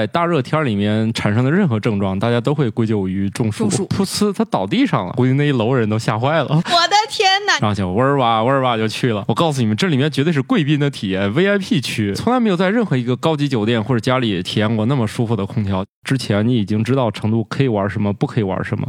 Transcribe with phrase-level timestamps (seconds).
[0.00, 3.68] 在大热天里面产生的任何症状，大家都会归咎于中暑。
[3.68, 6.46] 中暑噗呲，他倒地上了，估计那一楼人都吓坏了。
[6.48, 7.58] 我的天哪！
[7.60, 9.22] 然后就嗡儿哇嗡儿哇就去了。
[9.28, 15.84] 我告诉你们，这里面绝对是贵宾的体验，VIP 区，从来没有在任何一个高级酒店或者家里体验过那么舒服的空调。
[16.02, 18.88] 之前你已经知道成都可以玩什么，不可以玩什么。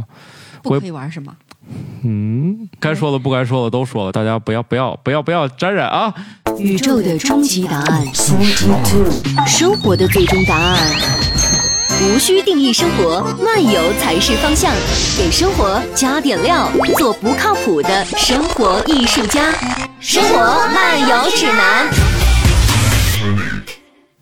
[0.62, 1.34] 不可以玩什么？
[2.04, 6.12] 嗯，该说的不该说的都说了，大家不要不要不要不要沾染啊！
[6.58, 8.04] 宇宙的终极答案，
[9.46, 10.78] 生活的最终答案。
[12.02, 14.72] 无需定义生活，漫游才是方向。
[15.16, 19.52] 给生活加点料，做不靠谱的生活艺术家。
[20.00, 21.88] 生活漫游指南。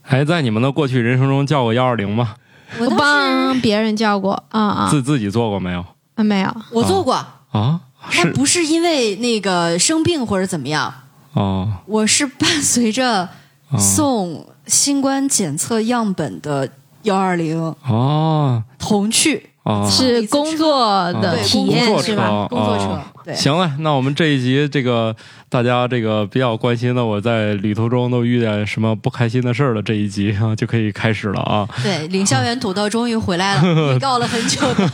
[0.02, 2.34] 还在你们的过去人生中叫过幺二零吗？
[2.78, 5.82] 我帮别人叫过，啊啊，自自己做过没有？
[6.20, 7.14] 啊没有，我做过，
[7.50, 7.80] 啊？
[8.10, 8.22] 是？
[8.22, 10.92] 但不是因为那个生病或者怎么样，
[11.32, 11.72] 哦。
[11.86, 13.28] 我是伴随着
[13.70, 13.78] 哦。
[13.78, 16.68] 送新冠检测样本的
[17.02, 18.62] 幺二零哦。
[18.78, 19.49] 同去。
[19.70, 22.46] 哦，是工作的体验是吧？
[22.48, 25.14] 工作车哦对行了，那我们这一集这个
[25.50, 31.68] 大家这个比较关心的，我在旅途中都遇见什么不开心的事儿了，这一集啊就可以开始了啊。
[31.82, 33.62] 对，领校园土豆终于回来了，
[33.94, 34.90] 预告了很久的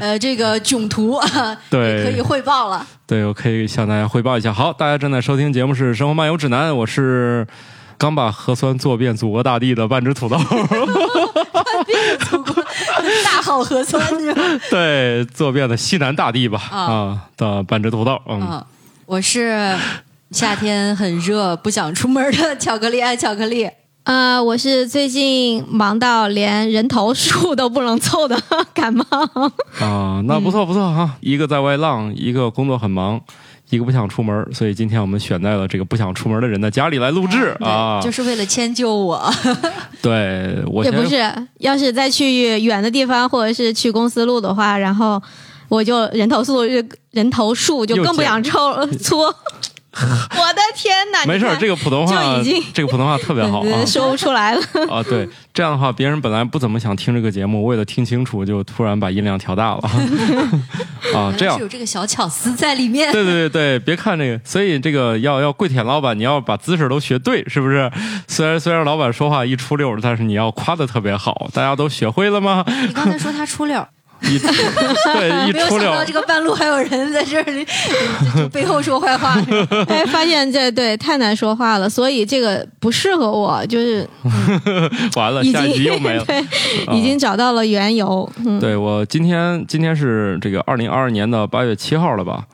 [0.00, 2.86] 呃这个囧途啊，对也可以汇报了。
[3.06, 4.52] 对，我可以向大家汇报一下。
[4.52, 7.46] 好，大家正在收听节目是《生活漫游指南》，我是
[7.96, 10.36] 刚把核酸做遍祖国大地的半只土豆。
[13.24, 14.42] 大好河川 是吧？
[14.70, 18.20] 对，坐遍了西南大地吧啊啊的半只土豆。
[18.28, 18.64] 嗯，嗯，
[19.06, 19.76] 我是
[20.30, 23.68] 夏天很热不想出门的巧克力爱巧克力。
[24.04, 28.36] 呃，我是最近忙到连人头数都不能凑的
[28.74, 29.04] 感冒。
[29.80, 33.20] 啊，那不错不错哈、一个在外浪，一个工作很忙，
[33.76, 38.00] 一个不想出门，所以今天我们选在了这个不想出门的人的家里来录制对，啊。
[38.02, 39.32] 就是为了迁就我。
[40.02, 41.22] 对我也不是，
[41.58, 45.20] 要是再去远的地方，或者是去公司录的话，然后
[45.68, 46.62] 我就人头数
[47.12, 49.34] 人头数就更不减想 抽搓。
[50.00, 51.24] 我的天哪！
[51.26, 53.84] 没事儿，这个个普通话就已经这个普通话特别好啊。
[53.86, 54.60] 说不出来了。
[54.90, 59.80] 啊，对，这样的话，别人本来不怎么想听这个节目，为了听清楚，就突然把音量调大了
[61.14, 63.12] 啊，这样是有这个小巧思在里面。
[63.12, 67.90] 对对对对，别看这个，所以这个要要跪舔老板，你要把姿势都学对，是不是？
[68.28, 72.64] 虽然虽然老板说话一出溜，但是你要夸的特别好，大家都学会了吗？
[72.66, 73.86] 你刚才说他出溜，
[74.24, 77.66] 一 对一没有出溜儿想到这，个半路还有人在这里
[78.36, 79.36] 就背后说坏话。
[79.88, 84.08] 哎，发现这对太难说话了，所以这个不适合我，就是
[85.16, 86.24] 完了，已下一集经又没了。
[86.24, 86.38] 对，
[86.86, 88.30] 啊已经找到了缘由。
[88.44, 92.44] 嗯，对我今天今天是这个二零二二年的八月七号了吧？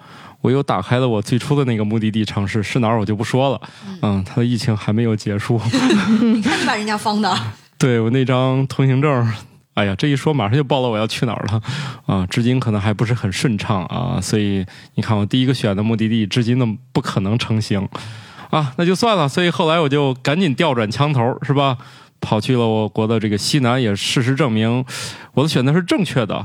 [0.40, 3.60] 我又打开了我最初的那个目的地城市是哪儿，我就不说了。
[4.02, 5.60] 嗯，它的疫情还没有结束。
[6.22, 7.36] 你看你把人家方的，
[7.76, 9.32] 对我那张通行证，
[9.78, 11.62] 哎呀，这一说马上就暴露我要去哪儿了
[12.04, 12.26] 啊！
[12.26, 14.66] 至今可能还不是很顺畅啊，所以
[14.96, 17.88] 你看我第一个选的目的地，至今都不可能成行
[18.50, 19.28] 啊，那就算了。
[19.28, 21.78] 所以后来我就赶紧调转枪头，是吧？
[22.20, 24.84] 跑去了我国的这个西南，也事实证明
[25.34, 26.44] 我的选择是正确的。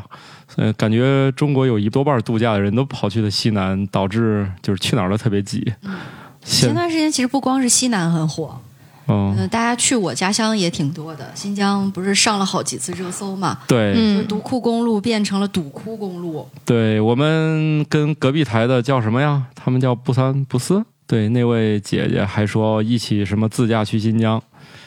[0.58, 5.74] 呃，感觉中国有一多半度假的人都跑去了西南，导致就是去哪儿都特别挤。
[6.46, 8.62] 前段时间其实不光是西南很火，
[9.08, 11.32] 嗯，嗯，大家去我家乡也挺多的。
[11.36, 13.60] 新疆不是上了好几次热搜嘛？
[13.68, 19.44] 对，就是嗯，独库公路变成了堵窟公路，对我们跟隔壁台的叫什么呀？
[19.56, 20.84] 他们叫不三不四。
[21.06, 24.42] 对，那位姐姐还说一起什么自驾去新疆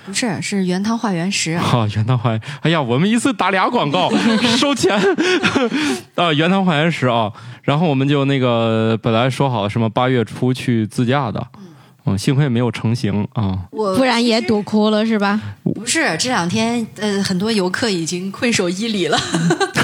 [0.06, 1.53] 不是是原汤化原食。
[1.53, 2.41] 啊， 原汤化原。
[2.62, 4.10] 哎呀，我们一次打俩广告，
[4.56, 4.99] 收钱
[6.16, 7.31] 啊， 原汤化原食啊。
[7.62, 11.66] 然后我们就那个本来说好什么八月初去自驾的，嗯，
[12.15, 13.61] 幸亏没有成型啊。
[13.71, 15.41] 我不然也堵哭了是吧？
[15.62, 19.19] 不是这两天呃，很多游客已经困守伊犁了。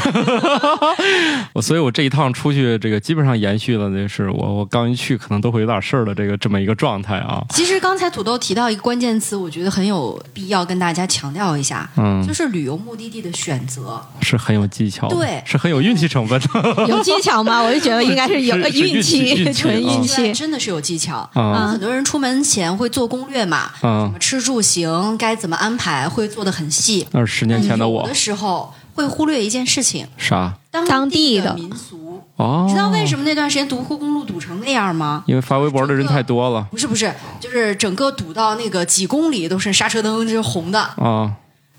[1.55, 7.43] 我所以，我这一趟出去，这个基本上延续了那是我我刚一去，可能都会有点事儿的这个这么一个状态啊。
[7.50, 14.01] 其实刚才土豆提到一个关键词，我觉得很有必要跟大家强调一下，嗯就，是旅游目的地的选择。
[14.21, 16.86] 是很有技巧的，对是很有运气成分的。
[16.89, 17.63] 有技巧吗？
[17.63, 20.33] 我就觉得应该是有运运气运气纯运啊气。
[20.33, 21.19] 真的是有技巧。
[21.34, 27.09] 啊很多人出门前会做攻略嘛，什啊么，吃住行该怎么安排，会做的很细。
[27.12, 30.53] 那是十年前的我有的，时候会忽略一件事情，啥？
[30.70, 32.20] 当地的的民俗。
[32.36, 35.24] 哦，知道为什么那段时间独库公路堵成那样吗？
[35.26, 37.10] 因为发微博的人太多了不是不是，
[37.41, 41.32] 就是整个堵到那个几公里都是刹车灯就是红的，啊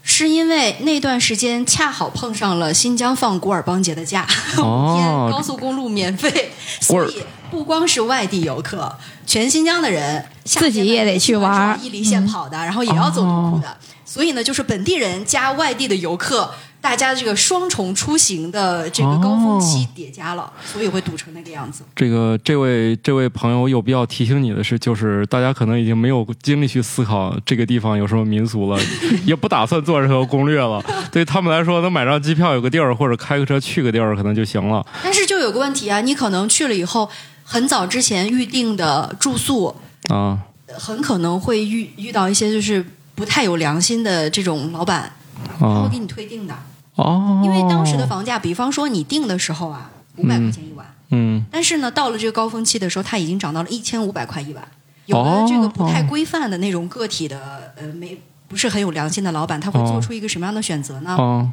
[0.06, 4.28] 是因为那段时间恰好碰上了新疆放古尔邦节的假，
[4.58, 6.52] 五天高哦， 速公路免费，
[6.82, 8.94] 所以不光是外地游客，
[9.26, 16.54] 全新疆的人自己也得去玩伊犁县跑的，然后也要走独库的，所以呢，就是本地人加外地的游客。
[16.84, 21.82] 大家这个双重出行的这个高峰期叠加了，所以会堵成那个样子。
[21.96, 28.78] 这个这位这位朋友有必要提醒你的是，就是大家可能已经没有精力去思考这个地方有什么民俗了，
[29.26, 30.84] 也不打算做任何攻略了。
[31.10, 34.86] 对他们来说，能买张机票有个地儿，或者开个车去个地儿，可能就行了。
[35.02, 37.10] 但是就有个问题啊，你可能去了以后，
[37.46, 39.74] 很早之前预定的住宿，
[40.10, 40.38] 啊
[40.78, 42.86] 很可能会遇遇到一些就是
[43.16, 45.14] 不太有良心的这种老板，
[45.58, 46.54] 他会啊给你退订的。
[46.96, 54.64] 哦，因为当时的房价，比方说你定的时候啊，五百块钱一晚，嗯但是呢，到了这个高峰期的时候，它已经涨到了一千五百块一晚。
[55.06, 58.18] 有的这个不太规范的那种个体的，呃，没
[58.48, 59.86] 不是很有良心的老板，他会哦。
[59.92, 61.16] 做出一个什么样的选择呢？
[61.18, 61.52] 哦。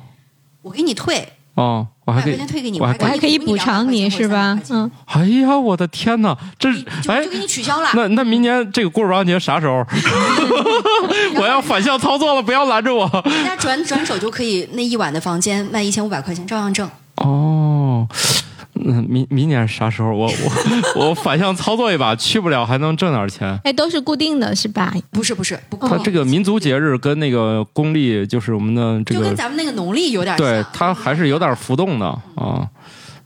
[0.62, 4.58] 我给你退，哦，我还可以块钱退给你，我还我还可以补偿你是吧？
[4.70, 6.70] 嗯，嗯，哎呀，我的天哪，这
[7.08, 7.88] 哎就就，给你取消了。
[7.94, 9.84] 那那明年这个过尔邦节啥时候？
[11.36, 13.08] 我要反向操作了，不要拦着我。
[13.24, 16.88] 人家转转手就可以那一晚的房间卖一千五百块钱，照样挣。
[17.16, 18.06] 哦，
[18.84, 20.12] 嗯，明明年啥时候？
[20.12, 20.30] 我
[20.94, 23.58] 我我反向操作一把，去不了还能挣点钱。
[23.64, 24.94] 哎，都是固定的是吧？
[25.10, 30.46] 不是不是，不它这个民族节日跟那个公历，就是我们的这就跟个，咱们那个农历有点像。
[30.46, 32.68] 对它还是有点浮动的啊。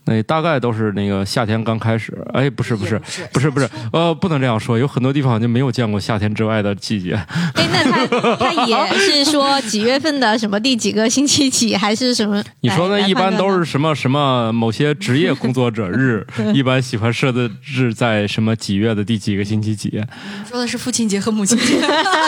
[0.05, 3.01] 那大概都是那个夏天刚开始，哎，不是不是
[3.33, 7.13] 不是不是呃，不能这样说，有很多地方就没有见过夏天之外的季节。
[7.15, 12.43] 哎，那他 他也是说几月份的什么第几个星期几，还是什么？
[12.61, 12.99] 你说那？
[13.07, 13.45] 一般都。
[13.55, 21.79] 是什么什么某些职业工作者日， 一般喜欢设的日在什么几月的第几个星期几，你说的是父亲节和母亲节，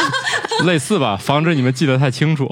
[0.65, 2.47] 类似吧，防止你们记得太清楚。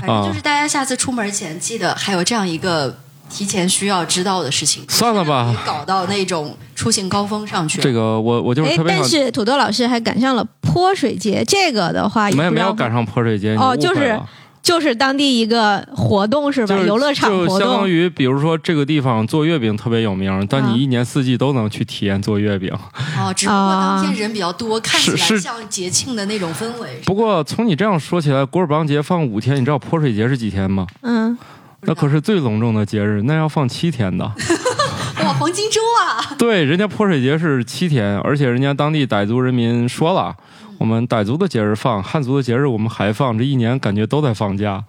[0.00, 2.96] 反正就是大家下次出门前记得还有这样一个
[3.30, 4.84] 提前需要知道的事情。
[4.88, 7.80] 算了吧别搞到那种出行高峰上去。
[7.80, 14.20] 这个我我就是哎特，别，但是土豆老师还赶上了泼水节，这个的话也没有赶上泼水节，哦就是
[14.62, 16.74] 就是当地一个活动是吧？
[16.74, 17.58] 就是游乐场活动。
[17.58, 22.70] 相当于，比如说这个地方做月饼特别有名，但啊你一年四季都能去体验做月饼。
[23.18, 27.00] 哦，只不过当天人比较多，看起来像节庆的那种氛围。
[27.06, 30.86] 不过从你这样说起来，古尔邦节放五天，你知道泼水节是几天吗？
[31.00, 31.36] 嗯，
[31.82, 34.24] 那可是最隆重的节日，那要放七天的。
[35.24, 36.34] 哇，黄金周啊！
[36.38, 40.34] 对，人家泼水节是七天，而且人家当地傣族人民说了，
[40.78, 44.82] 我们傣族的节日放，汉族的节日我们还放，这一年感觉都在放假。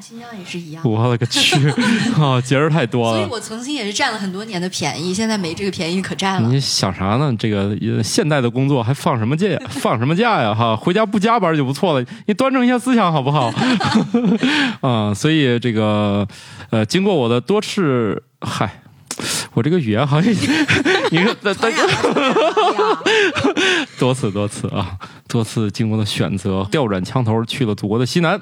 [0.00, 0.82] 新疆也是一样。
[0.84, 1.56] 我勒个去
[2.20, 3.18] 啊， 节日太多了。
[3.18, 6.48] 所以我曾经也是占了很多年的便宜，现在没这个便宜可占了。
[6.48, 7.34] 你想啥呢？
[7.38, 9.46] 这个呃现代的工作还放什么假？
[9.68, 10.54] 放什么假呀？
[10.54, 12.06] 哈，回家不加班就不错了。
[12.26, 13.52] 你端正一下思想好不好？
[14.80, 16.26] 啊、所以这个
[16.70, 18.82] 呃，经过我的多次，嗨，
[19.54, 21.36] 我这个语言好像你看，
[23.98, 28.40] 多次多次啊，多次经过了选择，调转枪头去了祖国的西南。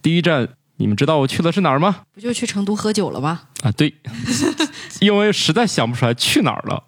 [0.00, 0.48] 第一站，
[0.82, 2.00] 你们知道我去的是哪儿吗？
[2.12, 3.42] 不就去成都喝酒了吗？
[3.62, 3.94] 啊，对，
[5.00, 6.82] 因为实在想不出来去哪儿了。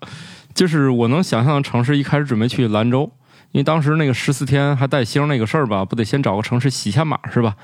[0.52, 3.08] 就是我能想象的城市，一开始准备去兰州，
[3.52, 7.55] 因为当时那个十四天还带星那个事儿吧，不得先找个城市洗下码是吧？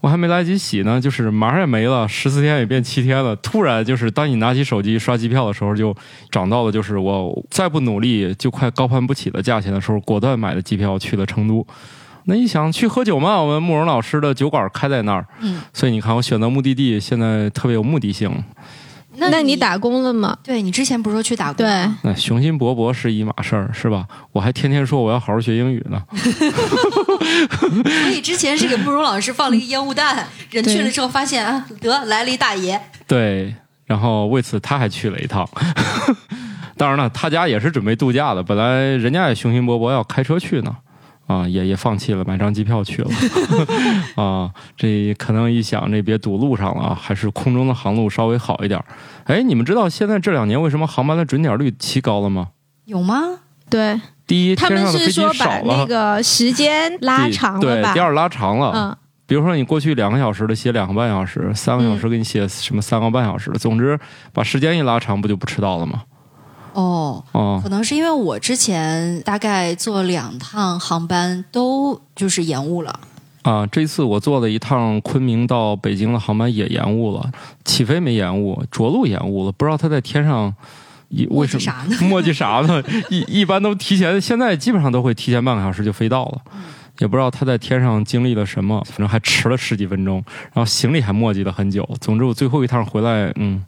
[0.00, 3.36] 我还没来得及洗呢，就是码也没了，十四天也变七天了。
[3.36, 5.94] 突然就是当你拿起手机刷机票的时候，就
[6.28, 11.64] 涨到了就是我再不努力就快高攀不起的价钱的时候，果断买的机票去了成都。
[12.24, 18.30] 那一想去喝酒嘛，我们慕容老师的酒馆开在那儿，嗯，所以你看我选择目的地现在特别有目的性。
[19.16, 20.36] 那你打工了吗？
[20.42, 21.66] 对你之前不是说去打工对？
[22.02, 24.06] 那雄心勃勃是一码事儿，是吧？
[24.32, 26.02] 我还天天说我要好好学英语呢。
[27.84, 35.46] 所以之前是给慕容老师放了一个烟雾弹，人去了之后发现啊，得来了一大爷，对，然后为此他还去了一趟。
[36.78, 40.74] 当然了，他家也是准备度假的，本来人家也雄心勃勃要开车去呢，
[41.32, 43.10] 啊，也也放弃了，买张机票去了。
[44.22, 48.84] 啊，这可能一想，这别堵路上了啊，还是空中的航路稍微好一点儿。
[49.24, 52.48] 哎，你们知道现在这两年为什么航班的准点率提高了吗？
[52.84, 53.22] 有吗？
[53.70, 57.92] 对第一，他们天上的飞机是说把少了，那个时间拉长了吧？
[57.92, 58.72] 对，第二拉长了。
[58.74, 58.96] 嗯，
[59.26, 63.98] 比如说你过去两个小时的写两个半小时，三个小时给你写什么三个半小时的，总之
[64.32, 66.02] 把时间一拉长，不就不迟到了吗？
[66.72, 73.00] 哦，哦可能是因为我之前大概坐两趟航班都就是延误了。
[73.42, 77.30] 啊，这次我坐了一趟昆明到北京的航班也延误了，
[77.64, 80.54] 起飞没延误，着陆延误了，不知道他在天上。
[81.14, 82.82] 一为什么磨叽啥呢磨叽啥呢？
[83.10, 86.40] 一一般都提前，现在基本上都会提前半个小时就飞到了。
[87.02, 91.86] 也不知道他在天上经历了什么，反正还迟了十几分钟，然后行李还磨叽了很久。
[92.00, 93.62] 总之，我最后一趟回来，嗯，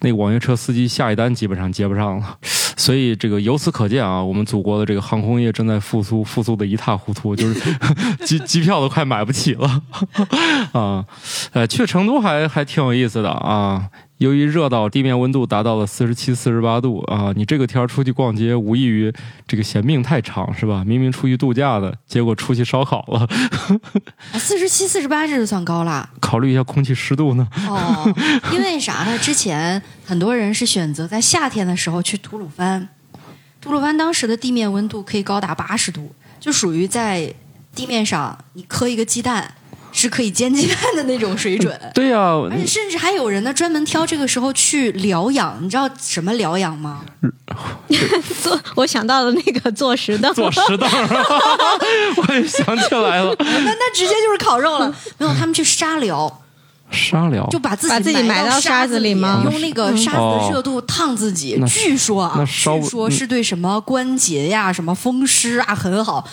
[0.00, 2.36] 那个网约车司机下一单基本上接不上了。
[2.76, 7.72] 所以这个由此可见啊，我们祖国的这个航空业正在复苏，复苏的一塌糊涂，就是
[8.26, 9.82] 机机票都快买不起了
[10.72, 11.04] 啊。
[11.52, 13.88] 呃，去成都还还挺有意思的啊。
[14.20, 19.10] 由于热到地面温度达到了四十七、四十八度啊，你这个天儿出去逛街，无异于
[19.48, 20.84] 这个嫌命太长，是吧？
[20.84, 23.26] 明明出去度假的，结果出去烧烤了。
[24.34, 27.48] 四十七、四十八这就算高了 考虑一下空气湿度呢？
[27.66, 28.14] 哦。
[28.52, 29.18] 因为啥呢？
[29.18, 32.86] 之前很多人是选择在夏天的时候去吐鲁番，
[33.58, 37.32] 吐鲁番当时的地面温度可以高达八十度，就属于在
[37.74, 39.54] 地面上你磕一个鸡蛋
[39.92, 41.78] 是可以煎鸡蛋的那种水准。
[41.94, 42.18] 对呀、
[42.50, 45.58] 而且甚至还有人呢，专门挑这个时候去疗养。
[45.60, 47.00] 你知道什么疗养吗？
[48.42, 50.88] 坐，我想到了那个坐石凳，坐石凳，
[52.16, 54.94] 我也想起来了，那那直接就是烤肉了。
[55.18, 56.42] 没有，他们去沙疗，
[56.92, 61.56] 沙疗就把自把自己埋到到沙子子里吗用那个沙子的热度烫自己。
[61.60, 66.26] 那据说啊，据说是对什么关节呀、什么风湿啊很好。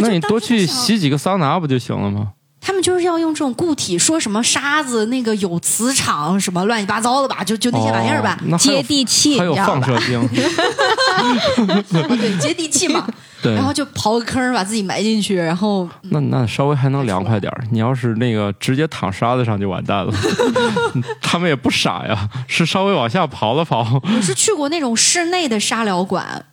[0.00, 2.28] 那你多去洗几个桑拿不就行了吗？
[2.60, 9.54] 他们就是要用这种固体，说什么沙子那个有磁场，什么乱七八糟的吧，就就那些玩意儿吧接地气，还有？
[9.54, 10.26] 放射性，
[11.90, 13.06] 对，接地气嘛。
[13.40, 17.62] 对然后就刨个坑儿把自己埋进去，然后那那稍微还能凉快点儿。
[17.70, 20.12] 你要是那个直接躺沙子上就完蛋了。
[21.22, 24.00] 他们也不傻呀，是稍微往下刨了刨。
[24.02, 26.44] 我是去过那种室内的沙疗馆，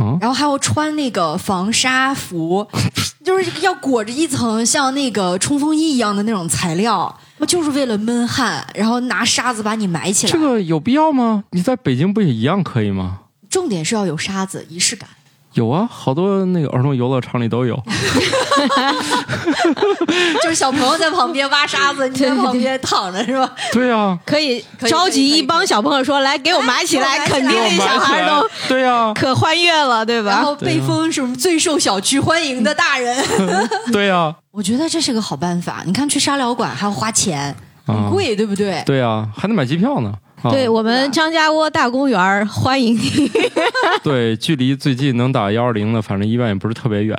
[0.00, 2.66] 嗯然后还要穿那个防沙服，
[3.22, 7.14] 就是要裹着一层像那个冲锋衣一样的那种材料，
[7.46, 10.32] 就是为了闷汗，然后拿沙子把你埋起来。
[10.32, 11.44] 这个有必要吗？
[11.50, 13.20] 你在北京不也一样可以吗？
[13.50, 15.08] 重点是要有沙子，仪式感。
[15.54, 17.76] 有啊，好多那个儿童游乐场里都有。
[20.42, 23.50] 就是小朋友在旁边挖沙子，你在旁边躺着是吧？
[23.72, 30.30] 对啊，可以召集一帮小朋友说：“来，给我埋起来！”来给我埋起来肯定那小孩都对啊，可欢悦了，对吧？
[30.30, 33.16] 然后被封什么最受小区欢迎的大人，
[33.92, 35.82] 对啊，我觉得这是个好办法。
[35.84, 37.54] 你看去沙疗馆还要花钱，
[37.86, 38.82] 很贵，对不对？
[38.86, 40.12] 对啊，还得买机票呢。
[40.42, 43.30] 啊、对我们张家窝大公园儿欢迎你。
[44.02, 47.16] 对，距离最近能打幺二零的，反正医院也不是特别远。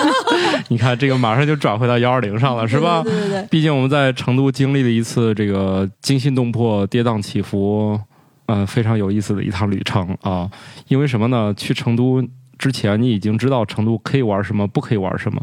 [0.68, 3.02] 你看，这个马上就转回到幺二零上了，是吧？
[3.02, 8.00] 对对对对毕竟我们在成都经历了一次这个惊心动魄、跌宕起伏，
[8.46, 10.50] 呃，非常有意思的一趟旅程啊。
[10.88, 11.52] 因为什么呢？
[11.54, 12.26] 去成都
[12.58, 15.40] 之前，你已经知道成都可以玩什么，不可以玩什么。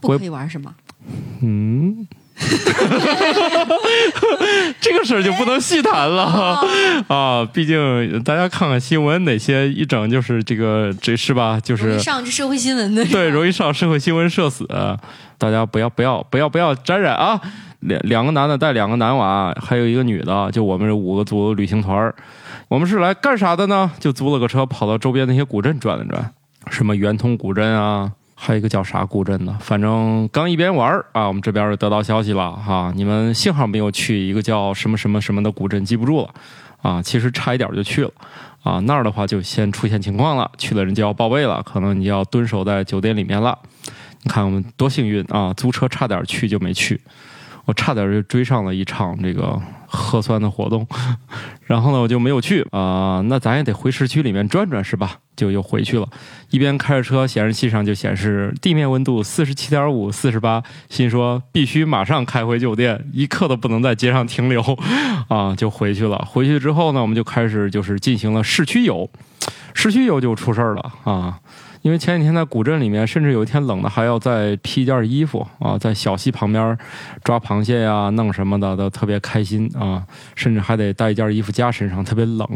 [0.00, 0.74] 不可以玩什么？
[1.42, 2.06] 嗯，
[4.80, 6.64] 这个事儿就不能细谈了
[7.08, 7.46] 啊！
[7.52, 11.60] 毕竟大家看看新闻，哪些一整就是这个这是吧？
[11.60, 14.66] 就是容易上这社会新闻的，对，容易上社会新闻社死。
[15.38, 17.40] 大家不要不要不要不要沾染啊！
[17.80, 22.14] 两两个男的带两个男娃，还有一个女的，就我们这五个组旅行团儿
[22.68, 23.90] 我们是来干啥的呢？
[23.98, 26.30] 就租了个车，跑到周边那些古镇转了转，
[26.70, 36.30] 什么圆通古镇啊，还有一个叫啥古镇的，反正刚一边玩啊，我们这边儿得到消息了哈，你们幸好没有去一个叫什么什么什么的古镇，记不住了
[36.80, 38.10] 啊，其实差一点就去了。
[38.62, 43.58] 啊，那儿的话就先出现情况了，去的人就要报备了，可能你要蹲守在酒店里面了。
[44.22, 45.52] 你看我们多幸运啊！
[45.54, 47.00] 租车差点去就没去，
[47.66, 50.86] 我差点就追上了一场这个核酸的活动，
[51.70, 55.18] 然后呢我就没有去啊、那咱也得回市区里面转转是吧？
[55.36, 56.08] 就又回去了，
[56.50, 64.60] 一边开着车，显示器上就显示地面温度四十七点五、四十八，心说必须马上开回酒店，一刻都不能在街上停留
[65.28, 66.18] 啊，就回去了。
[66.28, 69.08] 回去之后呢，我们就开始就是进行了市区游，
[69.72, 71.38] 市区游就出事儿了啊。
[71.82, 76.76] 因为前几天在古镇里面，甚至有一天冷的还要再披一件衣服啊，在小溪旁边
[77.24, 80.04] 抓螃蟹呀、弄什么的都特别开心啊，
[80.36, 82.46] 甚至还得带一件衣服加身上，特别冷。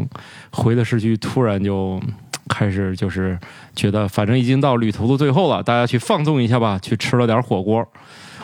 [0.51, 1.99] 回了市区，突然就
[2.47, 3.37] 开始就是
[3.75, 7.83] 觉得，反正已经到旅途的最后了，大家去放纵一下吧，去吃了点火锅。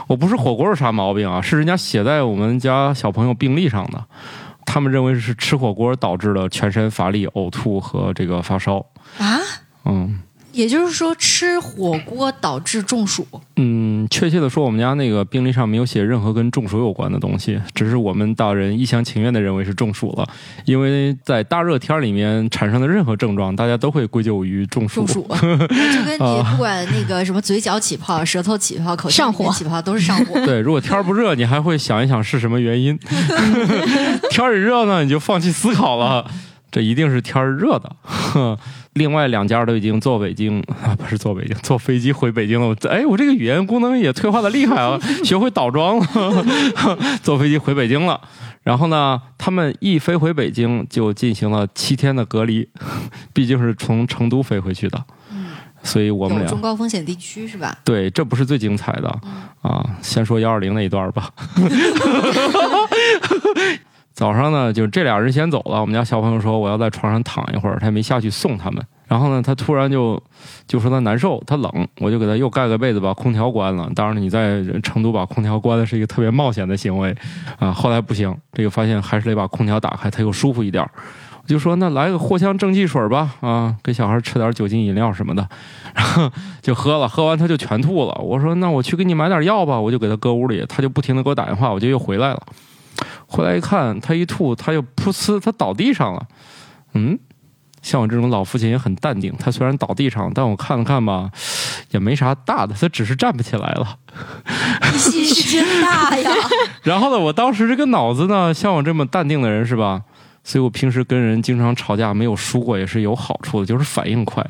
[0.07, 4.03] 我不是火锅是啥毛病啊，是人家写在我们家小朋友病历上的，
[4.65, 8.83] 他们认为是吃火锅导致了全身乏力、呕吐和这个发烧。
[9.19, 9.37] 啊。
[9.85, 10.23] 嗯。
[10.51, 13.25] 也就是说，吃火锅导致中暑。
[13.57, 20.27] 嗯，确切的说，我们家那个病历上没有写任何跟中暑有关的东西，只是我们大人一厢情愿的认为是中暑了，
[20.65, 25.05] 因为在大热天里面产生的任何症状，大家都会归咎于中暑。
[25.05, 30.33] 中暑，就跟你不管那个什么嘴角起泡、舌头起泡、口腔上火起泡都是上火。
[30.45, 32.97] 对，如果天儿不热，你还会想一想是什么原因；
[34.31, 36.25] 天儿一热呢，你就放弃思考了。
[36.71, 37.95] 这一定是天儿热的。
[38.03, 38.57] 呵
[38.93, 42.67] 另外两家都已经坐北京啊，不是坐北京，坐飞机回北京了。
[42.67, 46.45] 我哎，我这个语言功能也退化的厉害啊，学会倒装了，
[47.23, 48.19] 坐飞机回北京了。
[48.63, 52.67] 然后呢，他们一飞回北京就进行了七天的隔离，
[53.33, 55.03] 毕竟是从成都飞回去的，
[55.81, 57.75] 所以我们俩中高风险地区是吧？
[57.85, 59.07] 对，这不是最精彩的
[59.61, 61.31] 啊，先说幺二零那一段吧。
[64.13, 65.79] 早上呢，就这俩人先走了。
[65.81, 68.83] 我们家小朋友说我要在床上躺一会儿，他也没下去送他们。
[69.07, 70.21] 然后呢，他突然就
[70.67, 73.89] 就说他难受，他冷，我就给他又盖个被子，把空调关了。
[73.93, 77.13] 当然，你在成都把空调关了是一个特别冒险的行为
[77.59, 77.73] 啊。
[77.73, 80.81] 后来不行，这个发现还是得把空调打开，他又舒服一点。
[81.43, 85.45] 我就说那来个藿香正气水吧，啊，给小孩吃点酒精饮料什么的，
[85.93, 88.13] 然后就喝了，喝完他就全吐了。
[88.21, 92.41] 我说那我去给你买点药吧，我就给他搁屋里，他就不停的给我打电话，我就又回来了。
[93.27, 96.27] 回来一看，他一吐，他又噗呲，他倒地上了。
[96.93, 97.17] 嗯，
[97.81, 101.31] 像我这种老父亲也很淡定，他虽然倒地上，但我看了看吧，
[101.91, 103.97] 也没啥大的，他只是站不起来了。
[104.91, 106.29] 你心是真大呀！
[106.83, 110.01] 然后呢，我当时这个脑子呢，像我这么淡定的人是吧？
[110.43, 114.45] 所以我平时跟人经常吵架，没有输过也是有好处的，就是反应快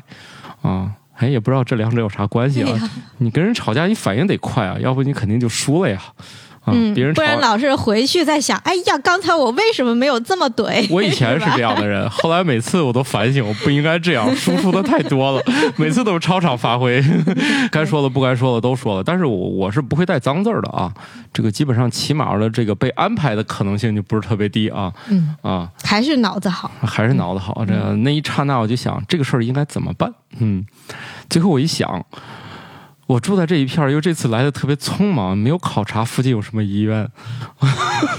[0.62, 0.92] 啊。
[1.16, 2.90] 哎，也不知道这两者有啥关系啊？
[3.18, 6.00] 你跟人吵架，你反应得快啊，要不你肯定就输了呀。
[6.64, 10.86] 啊，嗯，别人吵不然老是回去在想，哎呀，刚才我为什么没有这么怼？
[10.90, 15.42] 我以前是这样的人，后来每次我都反省，我不应该这样， 输出的太多了，
[15.76, 17.02] 每次都是超常发挥，
[17.70, 19.02] 该说的不该说的都说了。
[19.02, 20.92] 但是我我是不会带脏字儿的啊，
[21.32, 26.70] 这个基本上起码的这个被安排的可能性就不是特别低啊嗯，啊，还是脑子好。
[26.82, 27.64] 还是脑子好。
[27.66, 30.12] 这那一刹那我就想，这个事儿应该怎么办？
[30.38, 30.64] 嗯，
[31.28, 32.04] 最后我一想。
[33.12, 37.06] 我住在这一片儿，因为这次来的特别匆忙，没有考察附近有什么医院。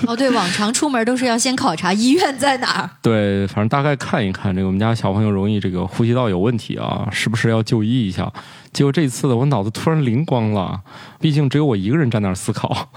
[0.06, 2.90] 哦，对，往常出门都是要先考察医院在哪儿。
[3.02, 8.32] 对，反正大概看一看，这个我们家小朋友容易这个呼吸道有问题啊，是不是要就医一下？
[8.72, 10.82] 结果这次的，我脑子突然灵光了，
[11.20, 12.90] 毕竟只有我一个人站那儿思考。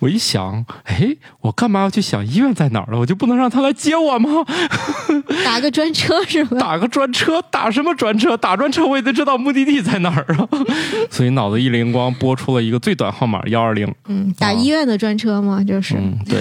[0.00, 2.98] 我一想，哎，我干嘛要去想医院在哪儿了？
[2.98, 4.44] 我就不能让他来接我吗？
[5.44, 6.58] 打个专车是吧？
[6.58, 8.36] 打个专车，打什么专车？
[8.36, 10.48] 打专车我也得知道目的地在哪儿啊！
[11.10, 13.92] 所以脑子一灵光，拨出了一个最短号码幺二零。
[14.08, 15.62] 嗯，打医院的专车吗？
[15.64, 16.40] 就是，嗯，对，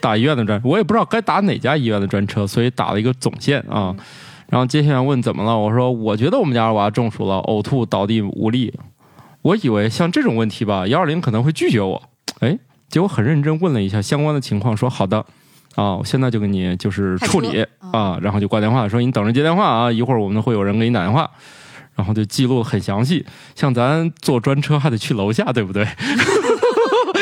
[0.00, 3.94] 打医院的专，我也不知道该打哪家医院的专车，所以打了一个总线啊。
[4.48, 8.72] 然后接线员问怎么了，我说我觉得我们家二娃中暑了，呕吐、倒地、无力。
[9.42, 12.02] 我以为像这种问题吧，幺二零可能会拒绝我，
[12.40, 12.58] 哎，
[12.90, 15.24] 结果很认真问了一下相关的情况，说好的。
[15.76, 21.30] 啊，我现在就给你就是处理啊，然后就挂电话说你等着接电话啊，一会儿我们会有人给你打电话，
[21.94, 23.24] 然后就记录很详细。
[23.54, 25.86] 像咱坐专车还得去楼下，对不对？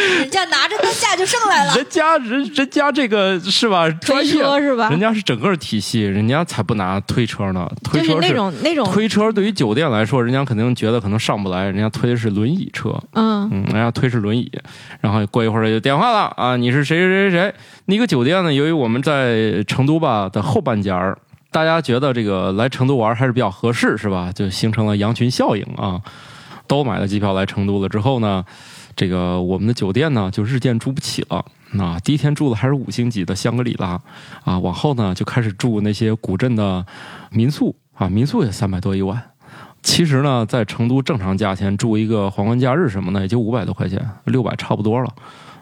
[0.21, 1.75] 人家拿着担架就上来了。
[1.75, 3.89] 人家人人家这个是吧？
[3.91, 4.99] 专车是吧人？
[4.99, 7.69] 家是整个体系，人家才不拿推车呢。
[7.85, 12.91] 推车就是那种那种，推车，对于酒店来说，人家肯定觉得可能上不来，人家推的是轮椅车。
[13.13, 14.51] 嗯，嗯，人家推是轮椅，
[15.01, 17.55] 然后过一会儿就电话了啊，你是谁谁谁谁？
[17.87, 18.53] 那个酒店呢？
[18.53, 21.17] 由于我们在成都吧的后半截儿，
[21.51, 24.31] 大家觉得这个来成都玩还是比较合适，是吧？
[24.35, 26.01] 就形成了羊群效应啊，
[26.67, 28.45] 都买了机票来成都了之后呢，
[28.99, 31.45] 这个我们的酒店呢就日渐住不起了。
[31.79, 34.01] 啊，第一天住的还是五星级的香格里拉，
[34.43, 36.85] 啊，往后呢就开始住那些古镇的
[37.31, 39.23] 民宿啊，民宿也三百多一晚。
[39.85, 45.15] 其实呢，在成都正常价钱住一个皇冠假日什么的，也就五百多块钱，六百差不多了。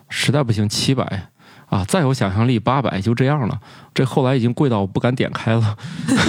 [0.09, 1.29] 实在不行七百
[1.67, 3.61] 啊，再有想象力八百就这样了。
[3.93, 5.77] 这后来已经贵到我不敢点开了，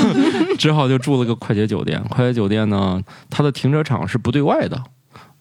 [0.59, 2.03] 只好就住了个快捷酒店。
[2.09, 4.83] 快捷酒店呢，它的停车场是不对外的。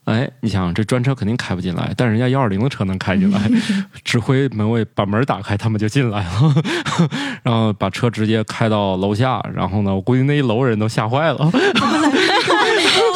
[0.07, 3.40] 哎，你想这专车肯定开不进来，但人家幺二零的车能开进来，
[4.05, 6.55] 指挥门卫把门打开，他们就进来了，
[7.42, 11.51] 然后把车直接开到楼下，然后呢，我估计那一楼人都吓坏了。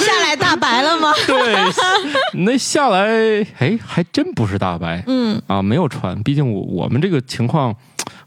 [0.00, 1.12] 下来大白了吗？
[1.26, 1.55] 对，
[2.44, 3.07] 那下来，
[3.59, 6.20] 哎，还真不是大白嗯啊，没有穿。
[6.22, 7.74] 毕竟我我们这个情况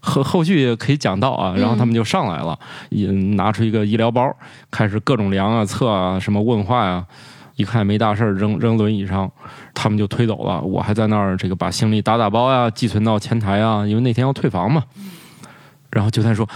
[0.00, 1.54] 后后续也可以讲到啊。
[1.56, 4.34] 然后他们就上来了，也拿出一个医疗包，
[4.70, 7.04] 开始各种量啊、测啊、什么问话呀、
[7.56, 9.30] 一看没大事儿，扔扔轮椅上，
[9.72, 10.60] 他们就推走了。
[10.60, 14.84] 我还在那儿这个把行李打打包呀，寄存到前台啊，因为那天要退房嘛。
[15.90, 16.48] 然后酒店说。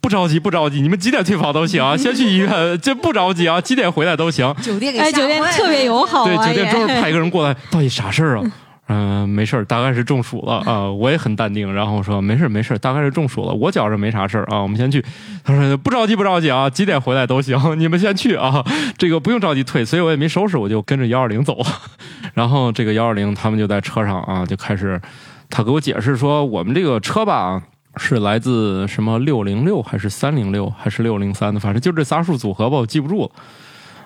[0.00, 2.48] 不着急，不着急，你们几点退房都行啊，先去医院，
[2.80, 4.46] 这不着急啊，几点回来都行。
[4.56, 8.52] 哎，酒店给吓酒店特别友好对，啊，酒店专门派一个人过来，到底啥事儿啊？
[8.88, 15.04] 嗯、没事儿，大概是中暑了啊、我也很淡定，然后我说没事儿没事儿，大概是中暑了，我觉着没啥事儿啊，我们先去。
[15.44, 18.64] 他说不着急不着急啊，几点回来都行，你们先去啊，
[18.96, 21.66] 这个不用着急退，所以我也没收拾，我就跟着幺二零走了。
[22.34, 25.00] 然后这个幺二零他们就在车上啊，就开始
[25.48, 27.62] 他给我解释说，我们这个车吧。
[28.00, 33.30] 是来自什么六零六还是三零六还是六零三的，反正就这仨数组合吧，我记不住了。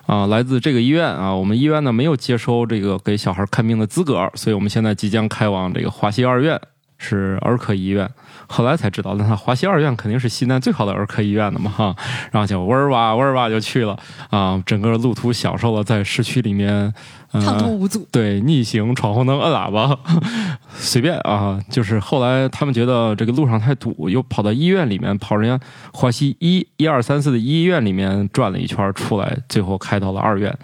[0.05, 6.59] 啊，来自这个医院啊，我们医院呢没有接收这个给小孩看病的资格，所以我们现在即将开往这个华西二院，
[6.97, 8.09] 是儿科医院。
[8.53, 11.95] 后来才知道，那他华西二院肯定是西南最好的儿科医院的嘛哈，
[12.31, 13.97] 然后就嗡儿哇嗡儿哇就去了
[14.29, 16.93] 啊，整个路途享受了在市区里面。
[17.33, 19.97] 畅通无阻，对，逆行、闯红灯、摁喇叭，
[20.77, 21.59] 随便啊。
[21.67, 30.55] 就是后来他们觉得这个路上太堵，又跑到医院里面，跑人家华西一、一二三四的医院里面转了一圈，出来，最后开到了二院。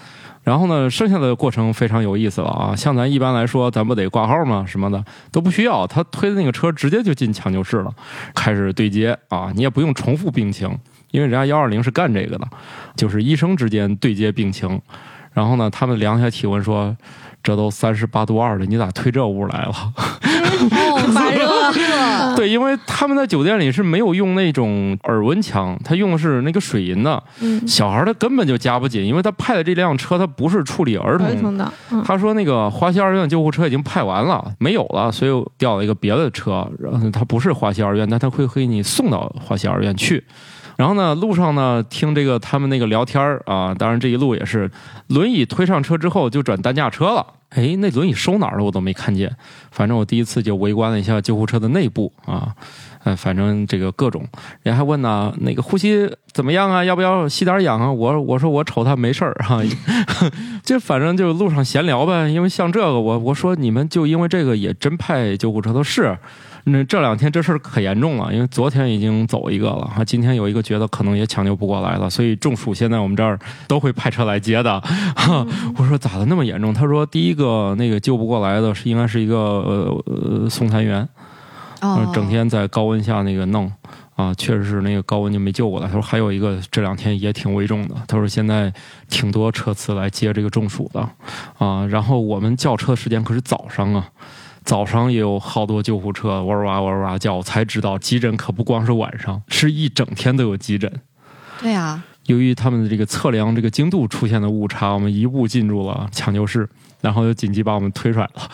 [0.44, 2.76] 然后呢，剩下的过程非常有意思了啊。
[2.76, 4.66] 像咱一般来说，咱不得挂号吗？
[4.68, 7.94] 什么的都不需要，他推的那个车直接就进抢救室了，
[8.34, 10.70] 开始对接啊，你也不用重复病情，
[11.12, 12.48] 因为人家幺二零是干这个的，
[12.96, 14.82] 就是医生之间对接病情。
[15.32, 16.96] 然后呢，他们量一下体温，说
[17.42, 19.74] 这都三十八度二了，你咋推这屋来了？
[20.60, 22.36] 哦，发热。
[22.36, 27.22] 对，因为他们在酒店里是没有用那种耳温枪，他用的是那个水银的。
[27.40, 31.72] 嗯，小孩他根本就夹不紧，因为他派的这辆车他不是处理儿童的。
[32.06, 36.68] 他说那个华西二院救护车已经派完了，没有了，所以调了一个别的车。
[36.80, 40.24] 然后他不是华西二院，但他会给你送到华西二院去。
[40.80, 44.72] 然后呢，路上呢听这个他们那个聊天啊，当然这一路也是
[45.08, 47.26] 轮椅推上车之后就转担架车了。
[47.50, 49.30] 哎，那轮椅收哪儿了我都没看见。
[49.72, 52.56] 反正我第一次就围观了一下救护车的内部啊，
[53.04, 54.26] 呃，反正这个各种
[54.64, 56.82] 人还问呢，那个呼吸怎么样啊？
[56.82, 57.92] 要不要吸点氧啊？
[57.92, 59.60] 我我说我瞅他没事儿哈，
[60.64, 62.30] 就反正就路上闲聊呗。
[62.30, 66.18] 因为像这个，我我说你们就因为这个也真派救护车都是。
[66.72, 74.82] 那这两天这事儿可严重了，因为昨天已经走一个了哈，今天有一个觉得可能也抢救不过来了，所以中暑现在我们这儿都会派车来接的。
[75.78, 76.74] 我说咋的那么严重？
[76.74, 81.08] 他说第一个那个救不过来的是应该是一个呃呃送餐员，
[82.14, 83.72] 整天在高温下那个弄
[84.16, 85.88] 啊，确实是那个高温就没救过来。
[85.88, 88.72] 他说还有一个这两天也挺危重的，他说现在
[89.10, 91.02] 挺多车次来接这个中暑的
[91.58, 94.08] 啊，然后我们叫车的时间可是早上啊。
[94.70, 100.94] 早上也有好多救护车哇哇哇哇叫，才知道急诊可不光是晚上，是一整天都有急诊。
[101.60, 106.70] 对啊，由于他们的这个测量这个精度出现的误差，我们一步进入了抢救室，
[107.02, 108.52] 然后就紧急把我们推出来了。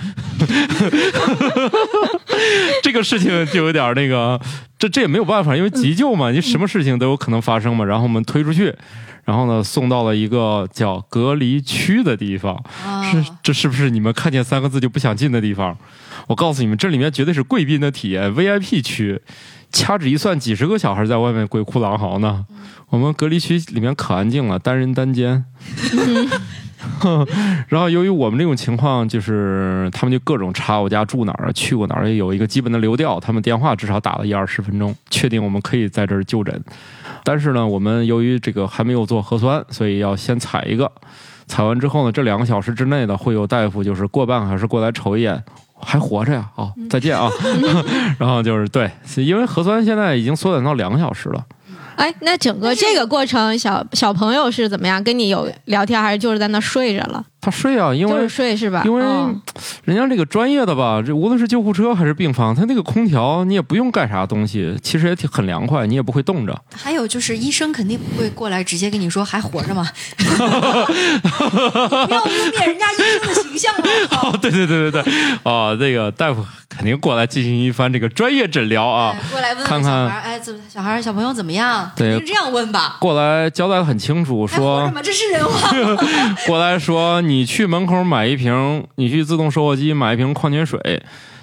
[2.81, 4.39] 这个事情就有点那个，
[4.79, 7.83] 这这也没有办法，因为急救嘛，你什么事情都有可能发生嘛。
[7.83, 8.73] 然后我们推出去。
[9.25, 12.57] 然后呢，送到了一个叫隔离区的地方，
[13.03, 15.77] 是这是不是你们看见三个字就不想进的地方？
[16.27, 19.21] 我告诉你们，这里面绝对是贵宾的体验，VIP 区。
[19.71, 22.45] 掐指一算，几十个小孩在外面鬼哭狼嚎呢。
[22.89, 25.43] 我们隔离区里面可安静了，单人单间。
[27.67, 33.19] 然后由于我们这种情况，就是他们就各种查我家住哪儿，去过哪儿，也有一个基本的流调。
[33.19, 36.63] 他们电话至少打了一二十分钟，确定我们可以在这儿就诊。
[37.25, 40.89] 但是呢，我们由于这个还没有做核酸，所以要先采一个。
[41.47, 45.43] 采完之后呢，这两个小时之内呢，会有大夫就是过半个小时过来瞅一眼，
[45.79, 46.49] 还活着呀？
[46.55, 47.29] 哦，再见啊！
[48.17, 51.45] 然后就是对，因为核酸现在已经缩短到两个小时了。
[51.95, 55.03] 哎，那整个这个过程，小小朋友是怎么样？
[55.03, 57.23] 跟你有聊天，还是就是在那睡着了？
[57.41, 58.81] 他睡啊，因为睡是吧？
[58.85, 59.03] 因为
[59.83, 66.59] 人家这个专业的吧，这无论是救护车还是病房，他那个空调你也不用干啥东西，其实也挺很凉快，你也不会冻着。
[66.75, 69.87] 还有就是医生肯定不会过来直接跟你说还活着吗？
[70.17, 70.23] 不
[72.13, 73.73] 要污蔑人家医生的形象
[74.09, 76.43] 哦，对对对对对，哦，这个大夫
[76.77, 81.91] 肯定过来进行一番这个专业诊疗啊，过来问看看哎，怎小孩小朋友怎么样？
[81.95, 82.97] 对，这样问吧。
[82.99, 85.71] 过来交代的很清楚，说这是人话。
[86.47, 87.15] 过来说。
[87.21, 91.01] 你去门口买一瓶，你去自动售货机买一瓶矿泉水，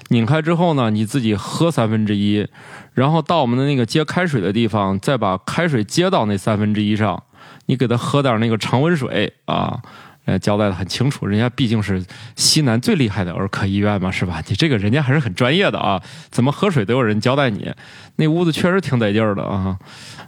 [0.08, 2.46] 拧开之后呢，你自己喝三分之一，
[2.92, 7.20] 然后到我们的那个接开水的地方，再把开水接到那三分之一上，
[7.66, 9.78] 你给他喝点那个常温水啊。
[10.24, 12.04] 呃，交代的很清楚，人家毕竟是
[12.36, 14.42] 西南最厉害的儿科医院嘛，是吧？
[14.46, 17.72] 你这个人家还是很专业的啊，怎么喝水都有人交代你。
[18.16, 19.76] 那屋子确实挺得劲儿的啊，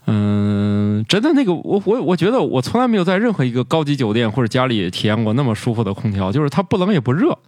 [0.07, 7.39] 嗯，真的那个，我我我觉得我从来没有在任何一个高级酒店或者家里体验过那么舒服的空调，就是它不冷也不热，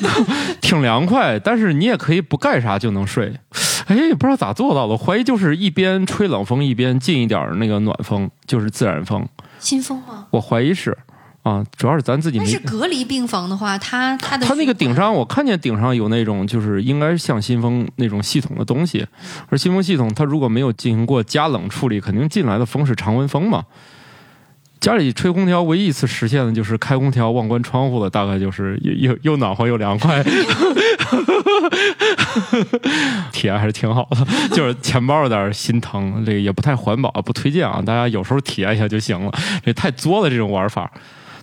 [0.62, 3.34] 挺凉快，但是你也可以不盖啥就能睡。
[3.86, 9.28] 哎，也不知道咋做到的，怀疑就是一边吹冷风一边进一点那个暖风，就是自然风。
[9.58, 10.28] 新风吗？
[10.30, 10.96] 我怀疑是。
[11.42, 12.38] 啊，主要是咱自己。
[12.38, 19.06] 但是隔离病房的话，它它的它那个顶上，我看见顶上有那种，就是应该像新风那种系统的东西。
[19.48, 23.64] 而新风系统，它如果没有进行过加冷处理，肯定进来的风是常温风嘛。
[24.80, 30.22] 家里吹空调唯一一次实现的就是开空调忘关窗户了，大概就是又又又暖和又凉快。
[33.30, 34.26] 体验还是挺好的，
[34.56, 37.82] 就是钱包有点心疼，这个也不太环保，不推荐啊。
[37.84, 39.30] 大家有时候体验一下就行了，
[39.62, 40.90] 这太作了这种玩法。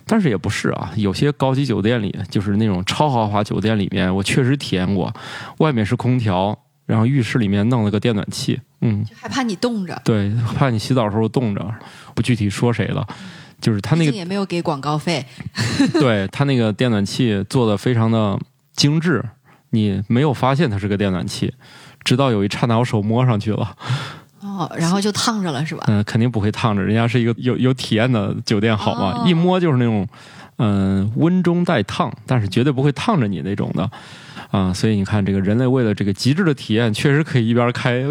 [0.08, 5.12] 但是也不是啊，有些高级酒店里，就是那种超豪华酒店里面，我确实体验过，
[5.58, 11.74] 外面是空调，然后浴室里面弄了个电暖气，嗯，就害怕你冻着，对，怕你洗澡的时候冻着，
[12.14, 13.06] 不具体说谁了，
[13.60, 15.24] 就是他那个也没有给广告费。
[16.00, 18.38] 对他那个电暖气做的非常的
[18.74, 19.22] 精致，
[19.70, 21.52] 你没有发现它是个电暖气，
[22.02, 23.76] 直到有一刹那我手摸上去了，
[24.40, 25.84] 哦，然后就烫着了是吧？
[25.88, 29.12] 嗯、肯定不会烫着，人家是一个有有体验的酒店，好吗？
[29.16, 30.06] 哦一摸就是那种，
[30.58, 33.90] 嗯、温中带烫，但是绝对不会烫着你那种的。
[34.50, 38.02] 啊，所以你看，这个人类为了这个极致的体验，确实可以一边开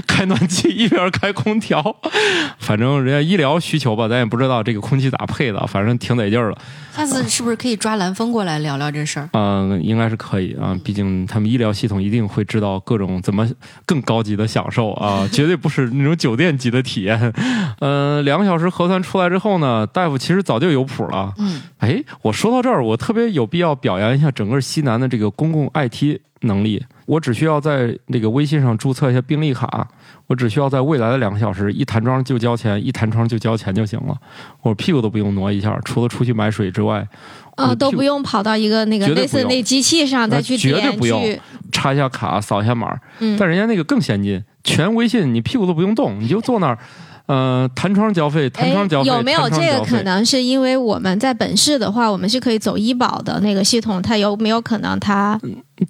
[0.06, 1.96] 开暖气一边开空调。
[2.58, 6.58] 反正人家医疗需求吧，咱也不知道这个空气咋配的，反正挺得劲儿了。
[6.94, 9.28] 下次是不是可以抓蓝峰过来聊聊这事儿？
[9.32, 13.48] 嗯，应该是可以啊，毕竟他们医疗系统一定会知道各种怎么
[13.86, 17.32] 更高级的享受啊， 绝对不是那种酒店级的体验。
[17.78, 21.32] 嗯，两个小时核酸出来之后呢，大夫其实早就有谱了。
[21.38, 26.84] 嗯，哎，我说到这儿，我特别有必要表扬一下整个西南的这个公共 IT 能力。
[27.06, 29.88] 我只需要在那个微信上注册一下病历卡，
[30.26, 34.14] 我只需要在未来的两个小时一弹窗就交钱，一弹窗就交钱就行了，
[34.60, 37.06] 我屁股都不用挪一下，除了出去买水之外，
[37.56, 41.40] 我呃，的屁股都不用跑到一个那个类似那机器上再去绝对不用去，
[41.72, 42.94] 插一下卡，扫一下码。
[43.20, 46.78] 嗯但人家那个更先进，全微信，你屁股都不用动，你就坐那儿，
[47.28, 50.02] 呃，弹窗交费，弹哎窗交，费，有没有这个可？
[50.02, 50.24] 能？
[50.24, 55.38] 是因为我们在本市的话，我们是可以走医保的那个系统，它有没有可能它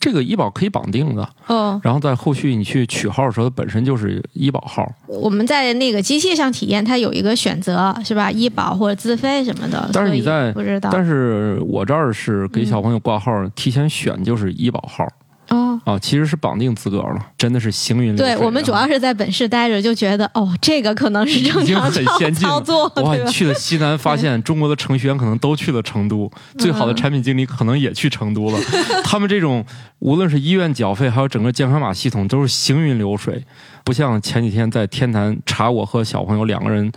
[0.00, 4.84] 这个医保可以绑定的，哦，然后在后续你去取号的时候，它本身就是医保号。
[5.06, 8.28] 我们在那个机器上体验，它有一个选择是吧？
[8.32, 9.88] 医保或者自费什么的。
[9.92, 15.06] 但是你在不知道但是我这儿是给小朋友挂号，提前选就是医保号
[15.48, 15.80] 哦。
[15.84, 18.36] 哦，其实是绑定资格了，真的是行云流水啊。
[18.36, 23.16] 对我们主要是在本市待着，就觉得哦，这个可能是正已经常操很先进了操作，哇？
[23.26, 28.58] 去了西南，发现中国的程序员可能都去了成都，最好的产品经理可能也去成都了。
[29.04, 29.64] 他们这种
[30.00, 33.42] 无论是医院缴费，还有整个健康码系统，都是行云流水，
[33.84, 36.90] 不像前几天在天坛查我和小朋友两个人。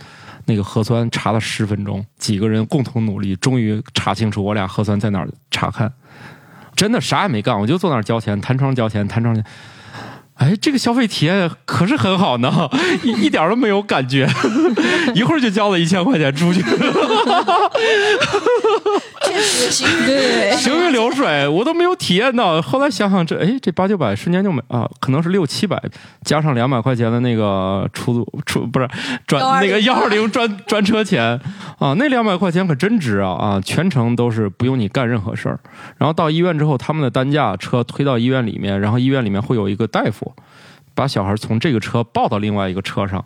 [0.44, 5.92] 那个核酸查了十分钟，几个人共同努力，终于查清楚我俩核酸在哪儿查看。
[6.82, 9.40] 真的啥也没干，我就坐那儿交钱，弹窗交钱，弹窗交。
[10.34, 12.68] 哎，这个消费体验可是很好呢，
[13.04, 14.28] 一一点都没有感觉，
[15.14, 16.60] 一会儿就交了一千块钱出去，
[19.22, 20.52] 确实行云对。
[20.56, 22.60] 行云流水，我都没有体验到。
[22.60, 25.80] 后来想想这，哎，这八九百瞬间就没啊，可能是六七百，
[26.24, 28.88] 加上两百块钱的那个出租出不是
[29.26, 31.38] 转那个幺二零专专车钱。
[31.78, 33.60] 啊，那两百块钱可真值啊啊！
[33.64, 35.58] 全程都是不用你干任何事儿，
[35.98, 40.31] 然后到医院之后，他们的担架车推到医院里面，然后医院里面会有一个大夫
[40.94, 43.24] 把小孩从这个车抱到另外一个车上，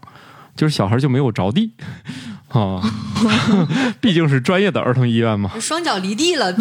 [0.56, 1.72] 就是小孩就没有着地
[2.48, 2.80] 啊，
[4.00, 5.50] 毕竟是专业的儿童医院嘛。
[5.60, 6.52] 双脚离地了。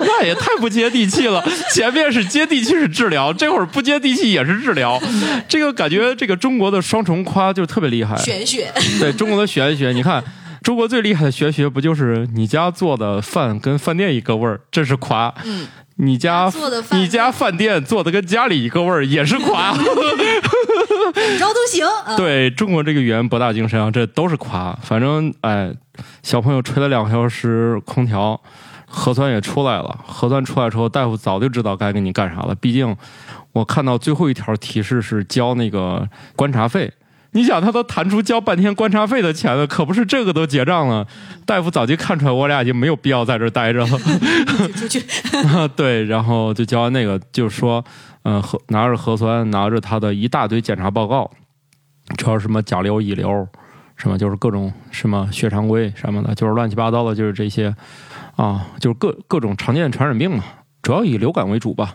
[0.00, 1.44] 那也太不接地气了。
[1.72, 5.00] 前面是接地气是治疗，这会儿不接地气也是治疗，
[5.48, 8.16] 这个感觉这个中国的双重夸就特别厉害。
[8.16, 10.22] 玄学，对中国的玄学，你看。
[10.62, 15.66] 中国最厉害的玄学不就是你家做的饭跟饭店一个味儿，这是夸；嗯，
[16.02, 16.50] 你家
[16.92, 19.72] 你家饭店做的跟家里一个味儿，也是夸。
[19.72, 21.86] 怎么着都行。
[21.86, 24.72] 啊，对中国这个语言博大精深啊，这都是夸。
[24.82, 25.70] 反正哎，
[26.22, 28.40] 小朋友吹了两个小时空调，
[28.86, 29.98] 核酸也出来了。
[30.06, 32.54] 核酸出来之后，大夫早就知道该给你干啥了。
[32.54, 32.96] 毕竟
[33.52, 36.90] 我看到最后一条提示是交那个观察费。
[37.32, 41.06] 你想，他都谈出交半天观察费的钱了，可不是这个都结账了。
[41.46, 43.98] 大夫早就看出来我俩已经没有必要在这儿待着了。
[44.74, 45.00] 出去。
[45.76, 47.84] 对，然后就交完那个，就是说，
[48.24, 51.30] 嗯、核拿着核酸，拿着他的一大堆检查报告，
[52.16, 53.46] 主要是什么甲流、乙流，
[53.96, 57.72] 什么就是各种什么血常规什么的，就是乱七八糟的，就是这些
[58.34, 60.42] 啊，就是各各种常见传染病嘛，
[60.82, 61.94] 主要以流感为主吧。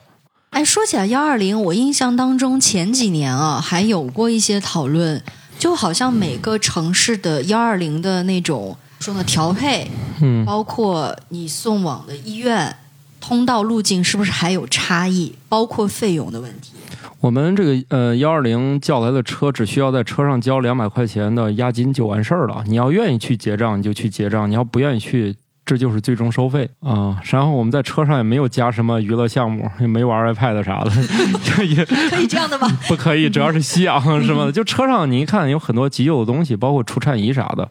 [0.56, 5.22] 哎，说起来幺二零，我印象当中前几年啊，还有过一些讨论，
[5.60, 9.91] 就好像每个城市的幺二零的那种说呢调配，
[10.22, 12.74] 嗯，包括你送往的医院
[13.20, 16.72] 通道路径是不是还有差异，包括费用的问题。
[17.20, 22.63] 我们这个呃幺二零叫来的车，只需要在车上交两百块钱的押金就完事儿了。
[22.65, 27.19] 你要愿意去结账，你就去结账；你要不愿意去，这就是最终收费啊。
[27.23, 30.91] 然后我们在车上也没有加什么娱乐项目，也没玩 iPad 啥的，
[31.65, 32.67] 也可以这样的吗？
[32.88, 34.51] 不可以，主要是吸氧什么的。
[34.51, 37.67] 就车上你一看有很多急救的东西，包括除颤仪啥的。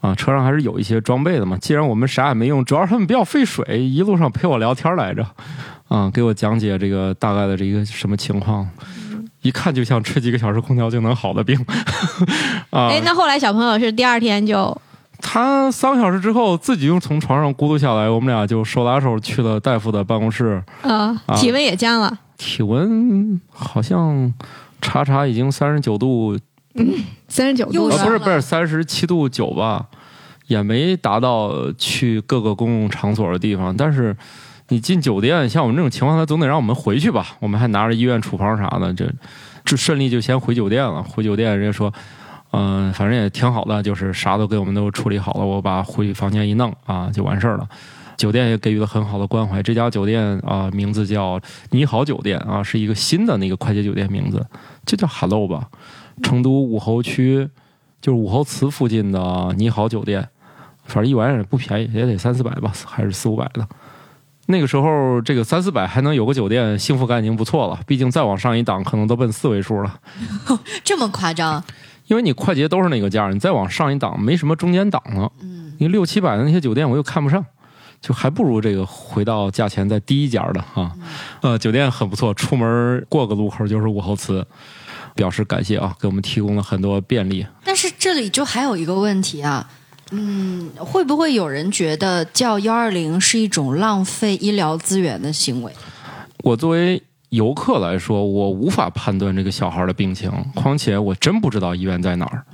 [0.00, 1.56] 啊，车上还是有一些装备的嘛。
[1.56, 5.26] 既然我们啥也没用，主要是他们比较费水，一路上陪我聊天来着。
[5.88, 8.68] 啊，给我讲解这个大概的这个什么情况，
[9.40, 11.58] 一看就像吹几个小时空调就能好的病
[12.68, 12.88] 啊。
[12.88, 14.76] 哎，那后来小朋友是第二天就
[15.20, 20.62] 他三个小时之后自己又从床上咕嘟下来，我们俩就手拉手去了大夫的办公室，
[21.36, 24.32] 体温也降了，体温好像
[24.80, 26.38] 查查已经三十九度
[27.28, 29.86] 三十九度不是不是三十七度九吧，
[30.48, 33.74] 也没达到去各个公共场所的地方。
[33.76, 34.14] 但是
[34.68, 37.36] 你进酒店，像我们这种情况，他总得让我们回去吧？
[37.40, 39.08] 我们还拿着医院处方啥的，这
[39.64, 41.02] 这顺利就先回酒店了。
[41.02, 41.92] 回酒店，人家说，
[42.56, 47.68] 嗯、反正也挺好的，就是啥都给我们都处理好了，我把回房间一弄啊，就完事儿了。
[48.16, 49.60] 酒店也给予了很好的关怀。
[49.60, 51.40] 这家酒店啊、名字叫
[51.70, 54.46] 你好酒店啊，是一个新的那个快捷酒店名字，
[54.86, 55.68] 就叫 Hello 吧。
[56.22, 57.48] 成都武侯区
[58.00, 60.28] 就是武侯祠附近的你好酒店，
[60.84, 63.66] 反正一晚上也不便宜，也得三四百吧，还是四五百的。
[64.46, 67.80] 那个时候，这个三四百还能有个酒店，幸福感已经不错了。
[67.86, 69.98] 毕竟再往上一档，可能都奔四位数了。
[70.84, 71.64] 这么夸张？
[72.06, 75.30] 因为你快捷都是那个价，你再往上一档，没什么中间档了。
[75.40, 77.44] 嗯，你六七百的那些酒店，我又看不上，
[78.00, 80.92] 就还不如这个回到价钱再低一点儿的哈。
[81.40, 84.46] 呃，酒店很不错，出门过个路口就是武侯祠，
[85.14, 87.46] 表示感谢啊，给我们提供了很多便利。
[87.64, 89.68] 但是这里就还有一个问题啊，
[90.10, 95.72] 嗯，会不会有人觉得叫幺二零是一种浪费医疗资源的行为？
[96.42, 97.02] 我作为
[97.34, 102.44] 游客来说，我无法判断这个小孩的病情，况且我真不知道医院在哪儿。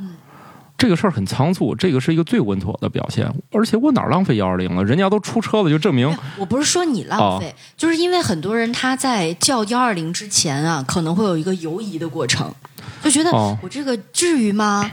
[0.79, 3.31] 这个事儿很仓促，这个是一个最稳妥的表现。
[3.53, 4.83] 而且我哪儿浪费幺二零了？
[4.83, 12.51] 人家都出车了，就证明我不是说你浪费，就是因为很多人他在叫幺二零之前啊，可能会有一个犹疑的过程，
[13.03, 14.91] 就觉得哦我这个至于吗？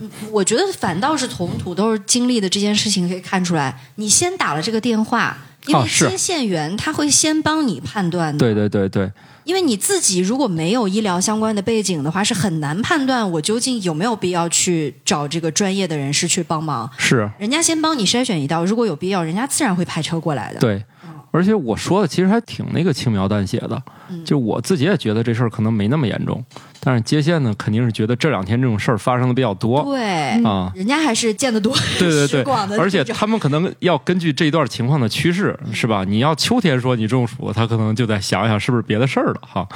[0.00, 5.36] 嗯我觉得反倒是从土豆经历的这件事情可以看出来，你先打了这个电话，
[5.70, 8.38] 因为接线员他会先帮你判断的。
[8.38, 9.10] 对对对对，
[9.44, 16.90] 因为你自己如果没有医疗相关的背景的话，是很难判断我究竟有没有必要去找这个专业的人士去帮忙。
[16.98, 20.60] 是人家先帮你筛选一道，如果有必要，人家自然会派车过来的。
[20.60, 20.84] 对。
[21.30, 24.24] 而且我说的其实还挺那个轻描淡写的，嗯。
[24.24, 26.44] 就我自己也觉得这事儿可能没那么严重，
[26.80, 29.82] 但是接线呢肯定是觉得这两天这种事儿发生的比较多。
[29.84, 32.44] 对，啊，人家还是见得多、对对对。
[32.78, 36.04] 而且他们可能要根据这一段情况的趋势，是吧？
[36.04, 39.68] 你要秋天说你中暑，他可能就得想想是不是别的事儿了哈，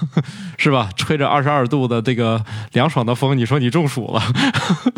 [0.58, 0.90] 是吧？
[0.96, 4.22] 吹着二十二度的这个凉爽的风，你说你中暑了，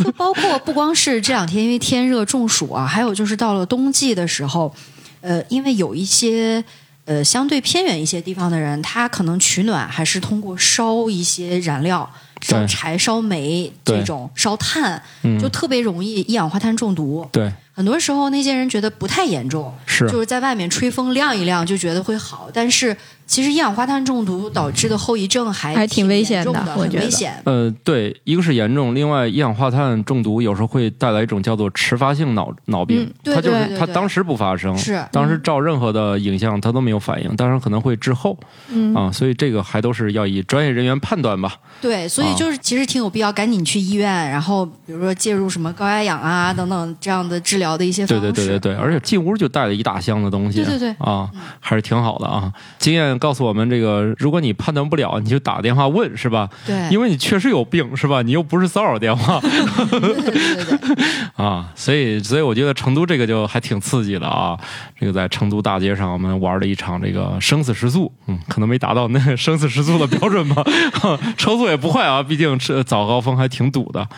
[0.02, 4.74] 就包括不光是这两天因为天热中暑啊，还有就是到了冬季的时候，
[5.20, 6.62] 呃，因为有一些
[7.04, 12.10] 呃相对偏远一些地方的人，他可能取暖还是通过烧一些燃料。
[12.42, 17.28] 烧柴、烧煤这种烧碳，嗯就特别容易一氧化碳中毒。
[17.30, 22.96] 对，很多时候那些人觉得不太严重，是就是在外面吹风晾一晾就觉得会好，但是
[23.30, 27.40] 其实一氧化碳中毒导致的后遗症还还挺危险严重的，我觉得危险。
[27.44, 38.36] 呃，对，一个是严重，另外一氧化碳中毒有时候会带来一种叫做迟发性脑脑病，嗯对它就是对对对它当时不发生，是当时照任何的影像它都没有反应，当然可能会滞后
[38.68, 41.54] 嗯啊，所以这个还都是要以专业人员判断吧。
[41.80, 48.32] 对，所以啊就是其实挺有必要赶紧去医院，然后比如说介入什么高压氧啊等等这样的治疗的一些方对。
[48.32, 52.52] 对对对对，而且进屋就带了一大箱的东西，对对对啊，还是挺好的啊。
[52.80, 56.48] 经验告诉我们，这个如果你判断不了，你就打电话问，是吧？
[56.66, 58.22] 对因为你确实有病，是吧？
[58.22, 60.96] 你又不是骚扰电话对对对对对，
[61.36, 64.58] 啊，所以所以我觉得成都这个就还挺刺激的啊。
[64.98, 70.64] 这个在成都大街上，我们玩了一场这个生死时速，嗯，可能没达到那 生死时速的标准吧，
[71.36, 74.08] 车速也不快啊，毕竟是早高峰还挺堵的。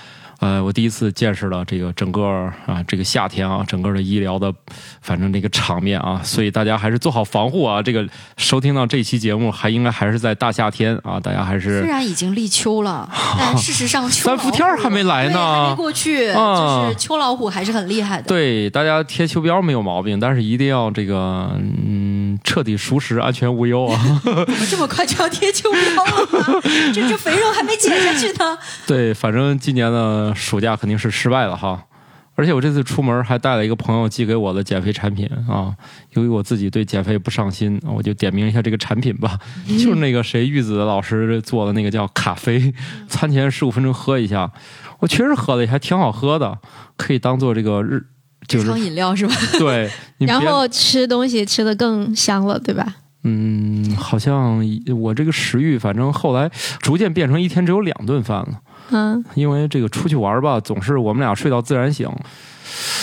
[0.43, 4.53] 呃，我第一次见识了这个整个啊，这个夏天啊，整个的医疗的，
[5.01, 7.81] 反正这个场面啊，所以大家还是做好防护啊。
[7.81, 8.05] 这个
[8.37, 18.25] 收听到这期节目，还应该还是在大夏天啊，大家还是虽然已经立秋了， 但事实上秋三伏天还没来呢还没过去，啊就是秋老虎还是很厉害的。
[18.25, 22.12] 对大家贴秋膘没有毛病，但是一定要这个嗯
[22.43, 23.99] 彻底熟食，安全无忧啊。
[24.25, 26.61] 怎么这么快就要贴秋膘了吗？
[26.93, 28.57] 这这肥肉还没减下去呢。
[28.87, 31.85] 对，反正今年的暑假肯定是失败了哈。
[32.35, 35.71] 而且我这次出门还带了一个朋友寄给我的减肥产品啊，
[36.15, 42.73] 由于我自己对减肥不上心，我就点名一下这个产品吧， 就是那个谁玉子老师做的那个叫咖啡，
[43.07, 44.51] 餐前十五分钟喝一下，
[45.01, 46.59] 我确实喝了，还挺好喝的，
[46.97, 48.03] 可以当做这个日
[48.49, 49.35] 就是饮料是吧？
[49.59, 52.97] 对，然后吃东西吃的更香了，对吧？
[53.25, 54.61] 嗯，好像
[54.99, 58.61] 我这个食欲，反正后来逐渐变成一天只有两顿饭了。
[58.91, 62.11] 嗯，因为这个出去玩吧，总是我们俩睡到自然醒，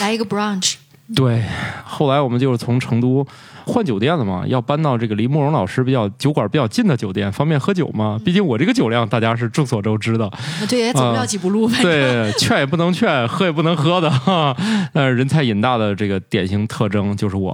[0.02, 0.76] 来一个 brunch，
[1.16, 1.44] 对，
[1.84, 3.26] 后来我们就是从成都
[3.66, 8.20] 换酒店了嘛，要搬到这个离慕容老师比较酒馆比较近的酒店，方便喝酒嘛。
[8.24, 10.32] 毕竟我这个酒量大家是众所周知的，
[10.70, 14.56] 对，也走不了几步路，反正对，劝也不能劝，喝也不能喝的， 哈。
[14.94, 17.52] 但是人菜瘾大的这个典型特征就是我。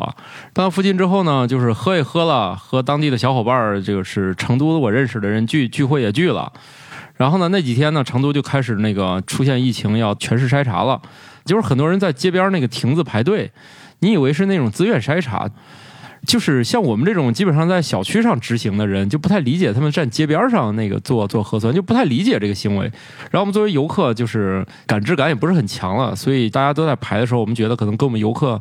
[0.53, 6.51] 搬到附近之后呢，就是喝也喝了，和当地的小伙伴儿，就是成都我认识的人聚聚会也聚了。
[7.15, 11.01] 然后呢，那几天呢，成都就开始那个出现疫情，要全市筛查了。
[11.45, 13.51] 就是很多人在街边那个亭子排队，
[13.99, 15.47] 你以为是那种自愿筛查，
[16.25, 22.85] 就是像我们这种基本上在小区上执行的人，就不太理解他们站街边上那个做做核酸，就不太理解这个行为。
[23.29, 28.59] 然后我们作为游客，就是感知感也不是很强了，所以大家都在排的时候，我们觉得可能跟我们游客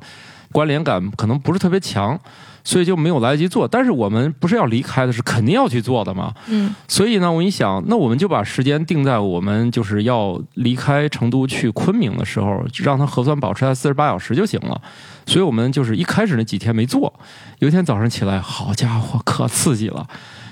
[0.53, 2.21] 关联感可能不是特别强，
[2.65, 3.69] 所以就没有来得及做。
[3.69, 6.35] 但是我们不是要离开的，是肯定要去做的嘛。
[6.49, 14.81] 嗯，所以呢，我一想，那我们就把时间定在我们就是要离开成都去昆明的时候，让它核酸保持在四十八小时就行了。
[15.27, 17.13] 所以我们就是一开始那几天没做，
[17.61, 20.07] 有一天早上起来，好家伙，可刺激了。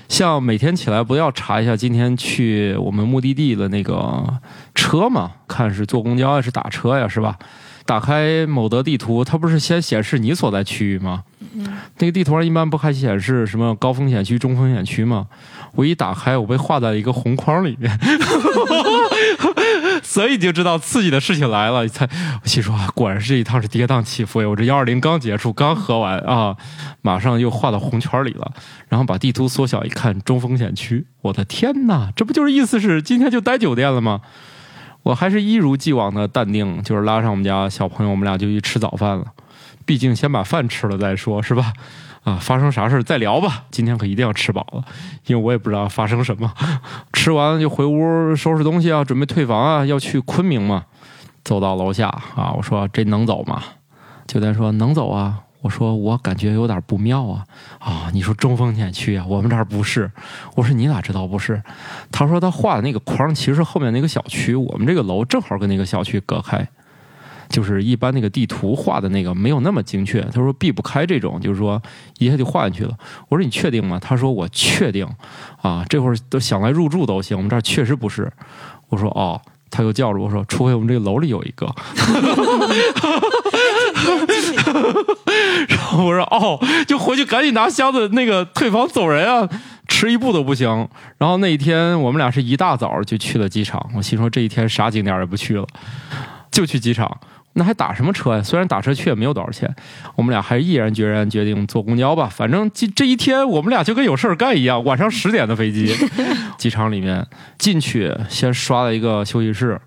[0.09, 4.23] 像每天起来不要查一下今天去我们目的地的那个
[4.75, 7.37] 车嘛，看是坐公交还是打车呀，是吧？
[7.85, 11.23] 打开某德地图，它不是先显示你所在区域吗？
[11.99, 15.27] 那个地图上一般不还显示什么高风险区、中风险区吗？
[15.75, 17.99] 我一打开，我被画在了一个红框里面，
[20.01, 21.87] 所以就知道刺激的事情来了。
[21.87, 22.07] 才
[22.41, 24.47] 我心说，啊果然是这一趟是跌宕起伏呀！
[24.47, 26.55] 我这幺二零刚结束，刚喝完啊，
[27.01, 28.51] 马上又画到红圈里了。
[28.87, 32.11] 然后把地图缩小一看，中风险区，我的天哪！
[32.15, 34.21] 这不就是意思是今天就待酒店了吗？
[35.03, 39.25] 我还是一如既往的淡定，就是拉上我们家小朋友，我们俩就去吃早饭了。
[39.85, 41.73] 毕竟先把饭吃了再说，是吧？
[42.23, 43.65] 啊，发生啥事再聊吧。
[43.69, 44.83] 今天可一定要吃饱了，
[45.25, 46.53] 因为我也不知道发生什么。
[47.11, 50.85] 吃完就回屋收拾东西啊，准备退房啊，要去昆明嘛。
[51.43, 53.61] 走到楼下啊，我说这能走吗？
[54.25, 55.41] 酒店说能走啊。
[55.63, 57.45] 我说我感觉有点不妙啊
[57.79, 58.09] 啊！
[58.13, 60.11] 你说中风险区啊，我们这儿不是。
[60.55, 61.63] 我说你咋知道不是？
[62.11, 66.67] 他说他画的那个框其实是后面那个小区，我们这个楼正好跟那个小区隔开。
[67.49, 71.81] 就是一般那个地图画的那个没有那么精确，他说避不开这种，就是说
[72.17, 72.97] 一下就画进去了。
[73.29, 73.99] 我说你确定吗？
[73.99, 75.07] 他说我确定，
[75.61, 78.31] 啊，这会儿都想来入住都行，我们这儿确实不是。
[78.89, 79.39] 我说哦，
[79.75, 81.65] 他就叫着我说，除非我们这个楼里有一个。
[85.67, 89.49] 然后我说哦，就回去赶紧拿箱子那个退房走人啊，
[89.87, 90.87] 迟一步都不行。
[91.17, 95.65] 然后那一天我们俩是一大早就去了机场，我心说这一天啥景点也不去了，
[96.51, 97.19] 就去机场。
[97.53, 98.41] 那还打什么车呀？
[98.41, 99.73] 虽然打车去也没有多少钱，
[100.15, 102.27] 我们俩还毅然决然决定坐公交吧。
[102.27, 104.83] 反正这这一天我们俩就跟有事儿干一样。
[104.83, 105.95] 晚上十点的飞机，
[106.57, 107.25] 机场里面
[107.57, 109.79] 进去先刷了一个休息室，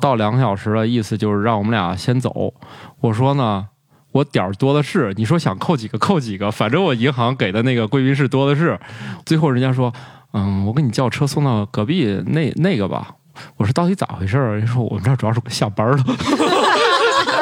[0.00, 2.54] 到两个小时了，意思就是让我们俩先走。
[3.00, 3.66] 我说呢，
[4.12, 8.78] 我点儿多的是，你说想扣几个扣几个，反正我银行给的那个贵宾室多的是。
[9.26, 9.92] 最后人家说，
[10.32, 13.16] 嗯，我给你叫车送到隔壁那那个吧。
[13.56, 14.56] 我说到底咋回事儿？
[14.58, 16.04] 人说我们这儿主要是下班了。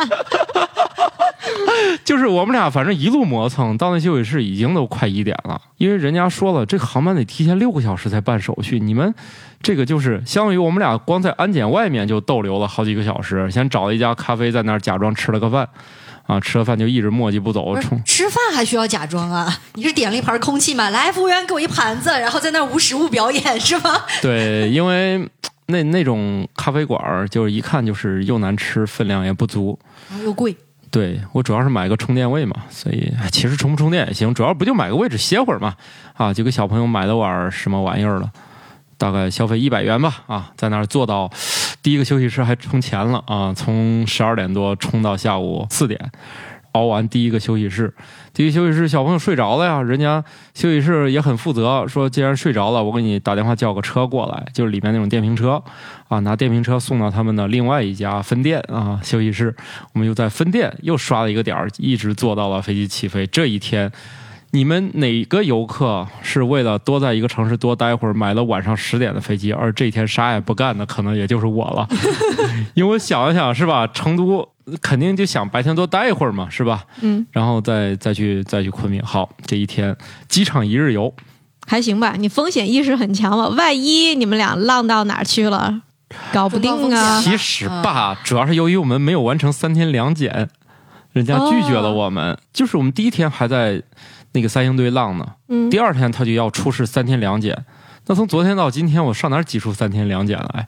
[2.05, 8.79] 就是我们俩反正一路磨蹭，到那休息室已经都快一点了，因为人家说了，这个航班得提前六个小时才办手续。
[8.79, 9.15] 你们
[9.63, 15.69] 这个就是相当于我们俩光在安检外面就逗留了好几个小时，先找了一家咖啡在那儿假装吃了个饭，
[16.27, 19.59] 啊，吃了饭就一直磨叽不走，冲 吃饭还需要假装啊？
[19.75, 20.91] 你是点了一盘空气吗？
[20.91, 23.97] 来，服务员给我一盘子，然后在那儿无实物表演是吗？
[24.23, 25.29] 对，因为
[25.71, 29.79] 那那种咖啡馆儿就是一看就是又难吃，分量也不足。
[30.09, 30.55] 然后又贵，
[30.91, 35.75] 对我主要是买个充电位嘛，所以哎其实充不充电也行，主要不就买个位置歇会儿嘛，
[36.15, 38.31] 啊，就给小朋友买了碗儿什么玩意儿了，
[38.99, 41.31] 大概消费一百元吧，啊，在那儿坐到
[41.83, 46.11] 第一个休息室还充钱了啊，从十二点多充到下午四点，
[46.73, 47.93] 熬完第一个休息室，
[48.33, 50.23] 第一个休息室小朋友睡着了呀，人家
[50.55, 55.63] 休息室也很负责，说既然睡着了，我给你打电话叫个车过来，就是里面那种电瓶车，
[56.09, 59.55] 啊，拿电瓶车送到他们的另外一家分店啊休息室，
[59.93, 63.27] 我们又在分店又刷了一个点儿，一直坐到了飞机起飞。
[63.27, 63.91] 这一天，
[64.53, 71.89] 你们哪个游客是为了多在一个城市多待会儿，买了晚上十点的飞机，而这一天啥也不干的，可能也就是我了。
[72.75, 73.87] 因为我想了想，是吧？
[73.87, 74.49] 成都
[74.81, 76.85] 肯定就想白天多待一会儿嘛，是吧？
[77.01, 79.01] 嗯，然后再再去再去昆明。
[79.03, 79.97] 好，这一天
[80.29, 81.15] 机场一日游，
[81.67, 82.15] 还行吧。
[82.19, 83.49] 你风险意识很强吧？
[83.51, 85.83] 万一你们俩浪到哪儿去了，
[86.33, 87.21] 搞不定啊。
[87.23, 90.49] 其实吧，主要是由于我们没有完成三天两检，
[91.13, 92.37] 人家拒绝了我们。
[92.53, 93.83] 就是我们第一天还在
[94.33, 97.65] 那个三星堆浪呢，嗯第二天他就要出示三天两检。
[98.07, 100.67] 那从昨天到今天，我上哪儿挤出三天两检来？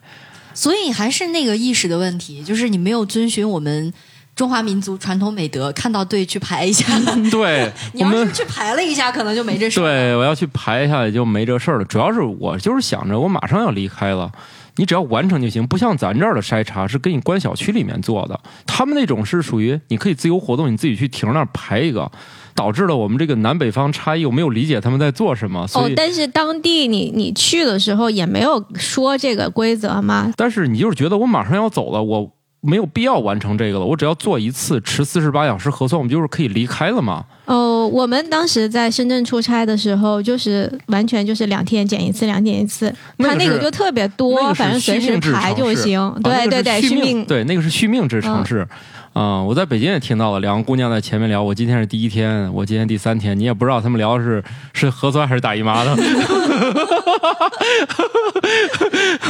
[0.53, 3.91] 所以还是那个意识的问题，就是你没有遵循我们
[4.35, 6.85] 中华民族传统美德，看到队去排一下。
[7.31, 9.89] 对， 你们要是去排了一下，可能就没这事儿了。
[9.89, 11.85] 对我要去排一下也就没这事儿了。
[11.85, 14.31] 主要是我就是想着我马上要离开了。
[14.75, 22.11] 你只要完成就行，不像咱这儿的筛查是给你关小区里面做的，他们那种是属于你可以自由活动，你自己去亭那儿排一个，
[22.55, 30.31] 导致了我们这个南北方差异，我没有理解他们在做什么，哦但是当地你你去的时候也没有说这个规则吗？
[30.37, 32.31] 但是你就是觉得我马上要走了，我
[32.61, 37.25] 没有必要完成这个了，我只要做一次持四十八小时核酸，我们就是可以离开了嘛。
[37.45, 46.13] 哦，我们当时在深圳出差的时候，就是完全就是两天检一次，两天一次，那个他那个就特别多，那个反正随时排就行。
[46.23, 47.25] 对对对，续命，命。
[47.25, 48.65] 对，那个是续命制城市。
[49.13, 54.43] 啊、我在北京也听到了，两个姑娘在前面聊，我今天是第一天，我今天第三天，你也不知道他们聊的是
[54.73, 55.91] 是核酸还是大姨妈的。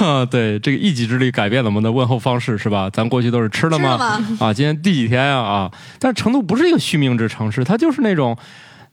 [0.02, 2.90] 啊， 对，这个一己之力改变了我们的问候方式，是吧？
[2.90, 3.98] 咱过去都是吃了吗？
[3.98, 5.38] 吃了吗啊，今天第几天啊？
[5.42, 8.38] 啊，但是成都不是一个续命制城市，它就是那种，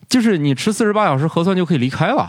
[0.08, 2.28] 就是你吃四十八小时核酸就可以离开了。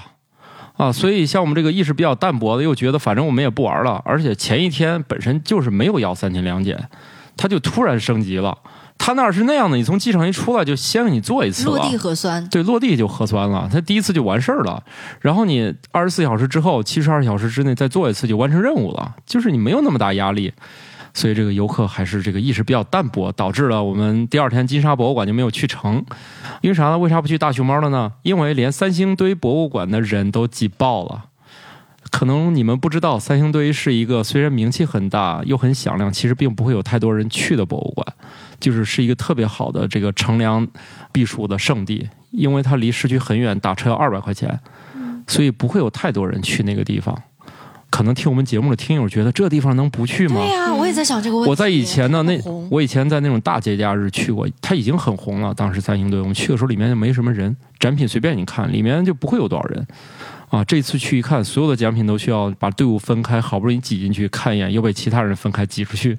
[0.77, 6.77] 啊，所以像我们这个意识比较淡薄的，又觉得反正我们也不玩了，而且前一天本身就是没有要三天两检，
[7.37, 8.57] 他就突然升级了。
[8.97, 14.83] 他那儿是那样的，你从机场一出来就先给你做一次了落地核酸，对，落地就核酸了，他第一次就完事儿了。
[15.21, 20.53] 然后你二十四小时之后，七十二小时之内再做一次就完成任务了，就是你没有那么大压力。
[21.13, 26.05] 所以这个游客还是这个意识比较淡薄，导致了我们第二天金沙博物馆就没有去成。
[26.61, 26.97] 因为啥呢？
[26.97, 28.11] 为啥不去大熊猫了呢？
[28.21, 31.25] 因为连三星堆博物馆的人都挤爆了。
[32.11, 38.05] 可能你们不知道，三星堆是一个虽然名气很大又很响亮，其实并不会有太多人去的博物馆，
[38.59, 40.67] 就是是一个特别好的这个乘凉
[41.11, 44.59] 避暑的圣地，因为它离市区很远，打车要二百块钱，
[45.25, 47.17] 所以不会有太多人去那个地方。
[47.89, 50.35] 可能听我们节目的听友觉得这地方能不去吗？
[50.35, 51.49] 对呀、我也在想这个问题。
[51.49, 52.39] 我在以前呢那，
[52.69, 55.53] 我以前在那种大节假日去过，它已经很红了。
[55.53, 59.85] 当时三星堆，我们去的时候里面就没什么人，展品随便你看，里面就不会有多少人。
[60.51, 66.17] 啊，这次去一看，所有的奖品都需要把队伍分开，好不容易挤进去看一眼，又被其他人分开挤出去。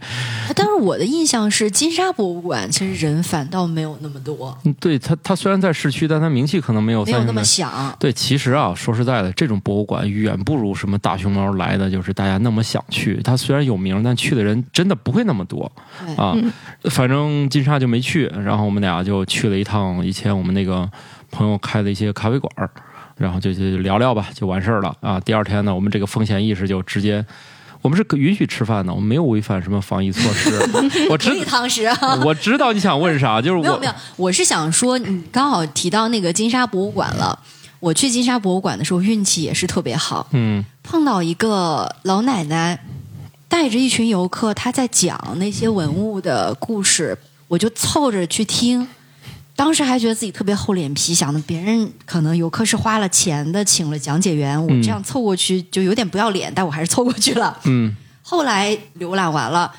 [0.56, 7.44] 但是我的印象是金沙博物馆其实人反倒没有那么多，嗯对它，它虽然在市区，但它名气可能没有没有那么。
[7.44, 7.94] 响。
[7.98, 13.20] 对，其实啊，说实在的，这种博物馆远不如什么大熊猫来的，就是大家那么想去。
[13.22, 15.70] 它虽然有名，但去的人真的不会那么多
[16.06, 16.34] 对，啊。
[16.84, 20.90] 反正金沙就没去，然后我们俩就去了一趟以前我们那个
[21.30, 22.70] 朋友开的一些咖啡馆儿
[23.22, 25.20] 然后就就聊聊吧，就完事儿了啊。
[25.20, 27.24] 第二天呢，我们这个风险意识就直接。
[27.80, 30.50] 我们是可允许吃饭的，我们没有违反什么防疫措施。
[31.10, 31.96] 我知可以堂食啊。
[32.24, 37.36] 我知道你想问啥， 就是我没有没有，我是想说，你刚好提到那个金沙博物馆了。
[37.80, 42.78] 我去金沙博物馆的时候，运气也是特别好，嗯碰到一个老奶奶，
[43.48, 47.18] 带着一群游客，她在讲那些文物的故事，
[47.48, 48.86] 我就凑着去听。
[49.54, 57.58] 当时还觉得自己特别厚脸皮，想的别人可能游客是花了钱的，请了讲解员，我这样凑过去就有点不要脸，但我还是凑过去了。
[57.64, 57.94] 嗯
[58.24, 59.70] 后来浏览完了，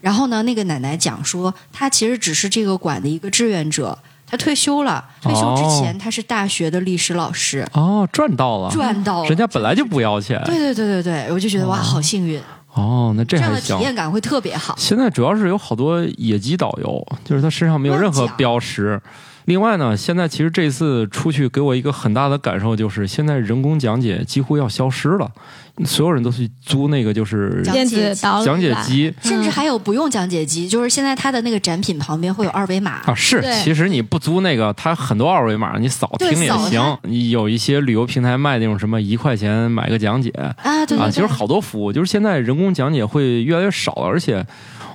[0.00, 5.04] 然后呢，那个奶奶讲说，她其实只是这个馆的一个志愿者，她退休了。
[5.20, 9.28] 退休之前，她是大学的历史老师，哦，赚到了，赚到了。
[9.28, 10.40] 人家本来就不要钱。
[10.46, 12.40] 对对对对对，我就觉得哇，好幸运，
[12.78, 13.76] 哦，那这还行。
[13.76, 14.74] 体验感会特别好。
[14.78, 19.00] 现在主要是有好多野鸡导游，就是他身上没有任何标识。
[19.48, 25.26] 另外呢，现在其实这次出去给我一个很大的感受，就是现在人工讲解几乎要消失了，
[25.86, 29.10] 所有人都去租那个就是讲电子导讲解机。
[29.22, 33.14] 甚至还有不用讲解机，就是现在它的那个展品旁边会有二维码，啊。
[33.14, 36.98] 是，其实你不租那个，它很多二维码，你扫听也行。
[37.04, 40.28] 你有一些旅游平台卖那种什么一块钱买个讲解，
[40.62, 44.44] 啊，对对对，啊，其实好多服务，就是现在人工讲解会越来越少了，而且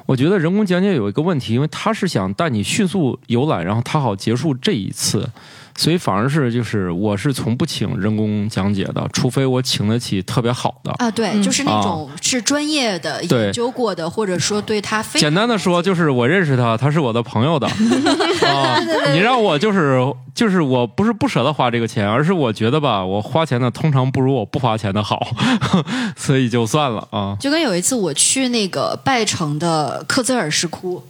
[0.05, 5.29] 我觉得人工讲解有一个问题，因为他是想带你迅速游览，然后他好结束这一次，
[5.75, 10.91] 所以反而是就是我是从不请人工讲解的，除非我请得起特别好的。
[10.99, 17.67] 啊，对，嗯就是那种是专业的对研究过的，或者说对他非简单的说，就是我认识他，他是我的朋友的
[18.47, 18.79] 啊。
[19.13, 19.99] 你让我就是
[20.35, 25.27] 就是我不是不舍得花这个钱，而是我觉得吧，我花钱的通常不如我不花钱的好，
[26.15, 27.35] 所以就算了啊。
[27.39, 31.03] 就跟有一次我去那个拜城的克孜尔石窟，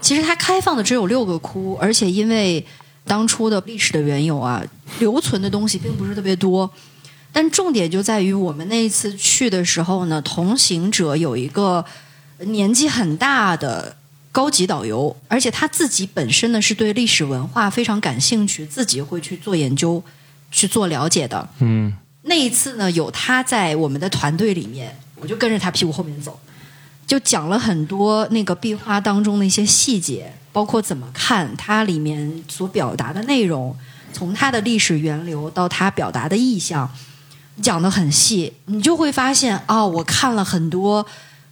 [0.00, 2.64] 其实它开放的只有六个窟，而且因为
[3.04, 4.62] 当初的历史的缘由啊，
[4.98, 6.70] 留存的东西并不是特别多。
[7.32, 11.84] 但重点就在于我们那一次去的时候呢，同行者有一个
[12.40, 13.96] 年纪很大的
[14.32, 20.02] 高级导游，而且他自己本身呢是对历史文化非常感兴趣，自己会去做研究、
[20.50, 21.48] 去做了解的。
[21.60, 21.92] 嗯
[22.22, 26.38] 那一次呢，有他在我们的团队里面，我就跟着他屁股后面走，
[27.06, 30.32] 就讲了很多那个壁画当中的一些细节。
[30.52, 33.76] 包括怎么看它里面所表达的内容，
[34.12, 36.90] 从它的历史源流到它表达的意象，
[37.62, 41.06] 讲的很细，你就会发现哦，我看了很多。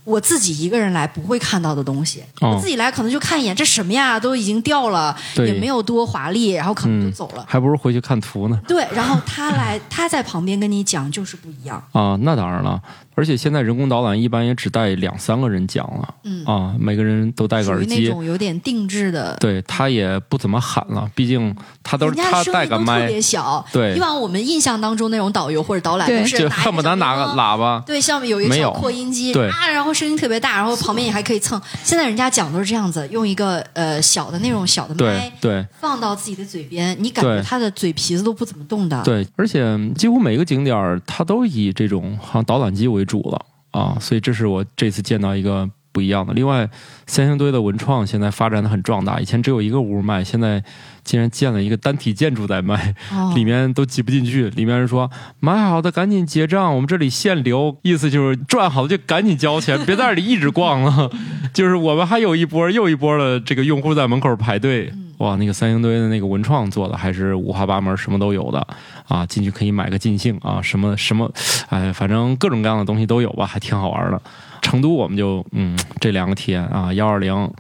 [0.05, 7.45] 我自己一个人来不会看到的东西，哦我自己来可能就看一眼，这什么呀，都已经掉了，也没有多华丽，然后可能就嗯走了。
[7.47, 8.59] 还不如回去看图呢。
[8.67, 11.77] 对，然后他来，他在旁边跟你讲就是不一样。
[11.93, 12.81] 啊，那当然了，
[13.19, 16.45] 而且现在人工导览一般也只带两三个人讲了，嗯。
[16.45, 18.05] 啊，每个人都戴个耳机。
[18.05, 21.53] 那种有点定制的，对他也不怎么喊了，毕竟
[21.83, 23.67] 他都是他带个麦，特别小。
[23.73, 23.97] 对。
[23.97, 29.51] 以往我们印象当中那种导游或者导览对都是恨不得拿个喇叭，对，上面有一个扩音机，对。
[29.51, 31.61] 啊，然后声音特别大，然后旁边也还可以蹭。
[31.83, 39.03] 现在人家讲都是这样子，用一个呃小的那种小的麦对放到自己的嘴边，你感觉他的嘴皮子都不怎么动的。
[39.03, 45.69] 对，而且几乎每个景点儿它都以这种好像导览机为主了啊，所以这是我这次见到一个
[45.99, 46.33] 不一样的。
[46.33, 46.71] 另外，
[47.09, 50.63] 三星堆的文创现在发展的很壮大，以前只有一个屋卖，现在
[51.03, 54.49] 竟然建了一个单体建筑在卖，哦里面都挤不进去。
[54.51, 61.11] 里面人说买好的赶紧结账，我们这里限流，意思就是赚好的就赶紧交钱， 别在这里一直逛了。
[61.53, 64.93] 就是我们还有一波又一波的这个用户在门口排队。
[65.19, 68.65] 哇，那个三星堆的那个文创做的还是五花八门，什么都有的
[69.09, 69.27] 啊！
[69.27, 71.29] 进去可以买个尽兴啊，什么什么，
[71.71, 74.23] 哎，反正各种各样的东西都有吧，还挺好玩的。
[74.69, 77.51] 成都我们就嗯这两个体验啊，幺二零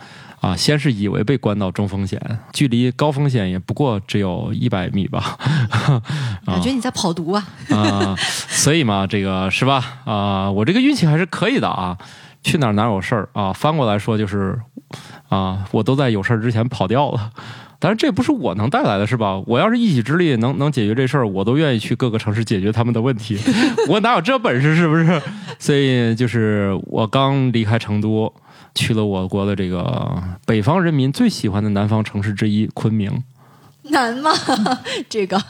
[0.40, 2.20] 啊，先是以为被关到中风险，
[2.52, 5.38] 距离高风险也不过只有一百米吧，
[6.44, 7.48] 感觉你在跑毒啊！
[7.70, 10.00] 啊，所以嘛，这个是吧？
[10.04, 11.96] 啊，我这个运气还是可以的啊，
[12.42, 13.52] 去哪儿哪儿有事儿啊。
[13.52, 14.60] 翻过来说就是
[15.28, 17.30] 啊，我都在有事儿之前跑掉了。
[17.78, 19.40] 但是这不是我能带来的，是吧？
[19.46, 23.38] 我要是一己之力能能解决这事儿，我都愿意去各个城市解决他们的问题。
[23.88, 25.22] 我哪有这本事，是不是？
[25.58, 28.32] 所以就是我刚离开成都，
[28.74, 33.22] 去了我国的这个北方人民最喜欢的南方城市之一昆明。
[33.84, 34.30] 难吗？
[35.08, 35.40] 这个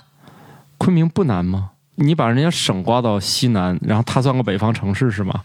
[0.77, 1.71] 昆明不难吗？
[1.97, 5.41] 你把人家省刮到西南，然后它算个北方城市是吗？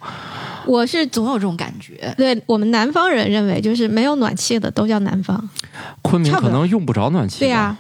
[0.66, 2.14] 我是总有这种感觉。
[2.18, 5.50] 对我们南方人认为，就是没有暖气的都叫南方。
[6.02, 7.40] 昆明可能用不着暖气。
[7.40, 7.76] 对呀、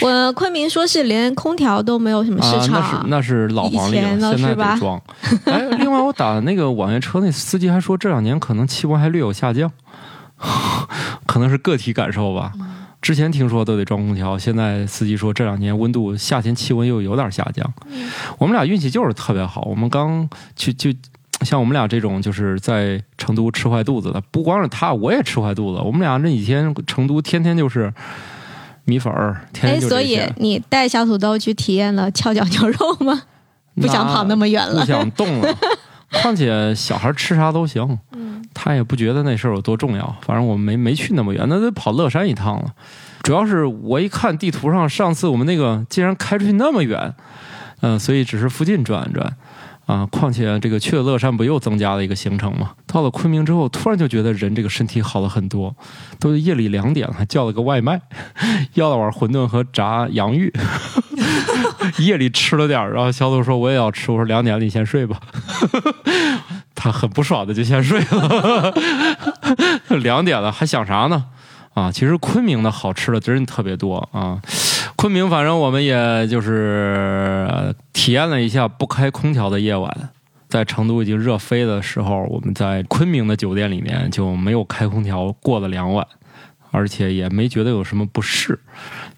[0.00, 5.00] 我昆明说是连空调都没有什么市啊，场，那是那是老黄历了现在是吧得装。
[5.46, 9.70] 哎，另外我打那个网约车，那司机还说这两年可能气温还略有下降，
[11.26, 12.52] 可能是个体感受吧。
[12.56, 12.70] 嗯
[13.04, 17.70] 之前听说都得装空调，现在司机说这两年温度夏天气温又有点下降。
[17.86, 20.26] 嗯我们俩运气就是特别好，我们刚
[20.56, 20.90] 去就。
[21.44, 25.80] 像我们俩这种就是在成都吃坏肚子的，不光是他，我也吃坏肚子。
[25.80, 27.92] 我们俩那几天成都天天就是
[28.84, 30.20] 米粉儿，天哎，天就所以。
[30.36, 33.22] 你带小土豆去体验了翘脚牛肉吗？
[33.74, 35.54] 不想跑那么远了不想动了。
[36.22, 40.16] 况且小孩吃啥都行，嗯他也不觉得那事儿有多重要。
[40.22, 42.72] 反正我们没没去那么远，那得跑乐山一趟了。
[43.22, 47.14] 主要是我一看地图上，上次我们那个竟然开出去那么远，
[47.80, 49.36] 嗯、所以只是附近转一转。
[49.86, 52.72] 啊，况且这个去了乐山不又增加了一个行程吗？
[52.86, 55.76] 到了昆明之后，突然就觉得人这个身体好了很多。
[56.18, 58.00] 都夜里两点了，叫了个外卖，
[58.74, 60.50] 要了碗馄饨和炸洋芋。
[62.00, 65.20] 夜里吃了点，然后小豆说我也要吃，我说两点了你先睡吧。
[66.74, 68.74] 他很不爽的就先睡了。
[70.02, 71.26] 两点了还想啥呢？
[71.74, 74.40] 啊，其实昆明的好吃的真是特别多啊。
[75.04, 80.08] 昆明反正我们也就是、呃体验了一下不开空调的夜晚。
[80.48, 86.06] 在成都已经热飞的时候，我们在昆明的酒店里面就没有开空调过了两晚，
[86.70, 88.58] 而且也没觉得有什么不适。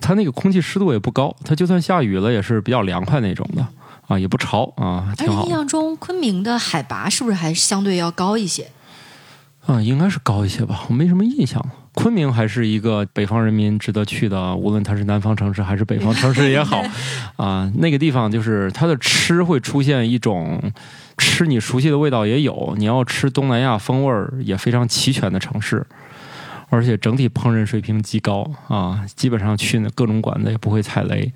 [0.01, 3.65] 它那个空气湿度也不高，它就算下雨了也是比较凉快那种的
[4.09, 5.55] 啊，也不潮啊，挺好而且印。
[5.55, 8.73] 象中昆明的海拔是不是还相对要高一些？
[9.67, 11.65] 啊，应该是高一些吧，我没什么印象。
[11.97, 16.85] 昆明还是一个北方人民值得去的，无论它是南方城市还是北方城市也好，
[17.43, 20.61] 啊，那个地方就是它的吃会出现一种
[21.17, 25.85] 吃你熟悉的味道也有，你要吃东南亚风味儿也非常齐全的城市，
[26.69, 31.33] 而且整体烹饪水平极高啊，基本上去那各种馆子也不会踩雷。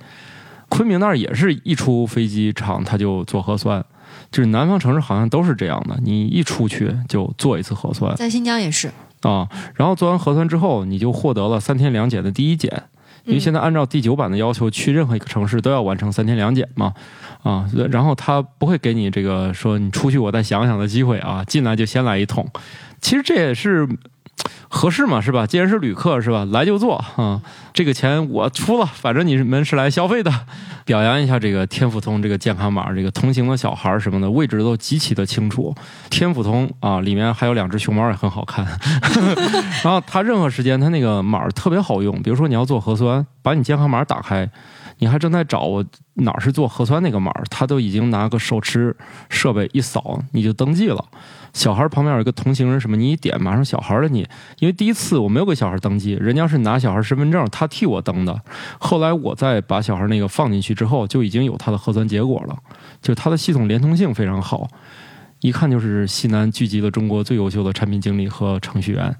[0.69, 3.83] 昆明那儿也是一出飞机场他就做核酸，
[4.31, 8.15] 就是南方城市好像都是这样的，你一出去就做一次核酸。
[8.15, 12.85] 在新疆也是，啊，然后做完核酸之后，你就获得了三天两检的第一检，
[13.25, 16.95] 因为现在按照第九版的要求，去任何一个城市都要完成三天两检嘛，
[17.43, 22.49] 啊，然后他不会给你这个说你出去我再想想的机会啊，进来就先来一桶。
[23.01, 23.89] 其实这也是
[24.69, 25.47] 合适嘛，是吧？
[25.47, 26.45] 既然是旅客，是吧？
[26.51, 27.41] 来就坐啊，
[27.73, 30.33] 这个钱我出了，反正你们是来消费的，
[30.85, 35.75] 表扬一下这个天府通这个健康码，这个同行的小孩什么的位置都极其的清楚。
[36.09, 38.65] 天府通啊，里面还有两只熊猫也很好看。
[39.83, 44.49] 然后它任何时间它那个码特别好用，比如说你要做核酸，把你健康码打开。
[45.03, 45.83] 你还正在找我
[46.17, 48.95] 哪是做核酸那个码，他都已经拿个手持
[49.31, 51.03] 设备一扫，你就登记了。
[51.53, 54.27] 小孩旁边有一个同行人什么，你一点马上小孩的你，
[54.59, 58.41] 因为第一次我没有给小孩登记，人家是拿小孩身份证，他替我登的。
[58.79, 62.57] 后来我再把小孩那个放进去之后，就已经有他的核酸结果了，
[63.03, 64.69] 就他的系统连通性非常好。
[65.41, 69.17] 一看就是西南聚集了中国最优秀的产品经理和程序员，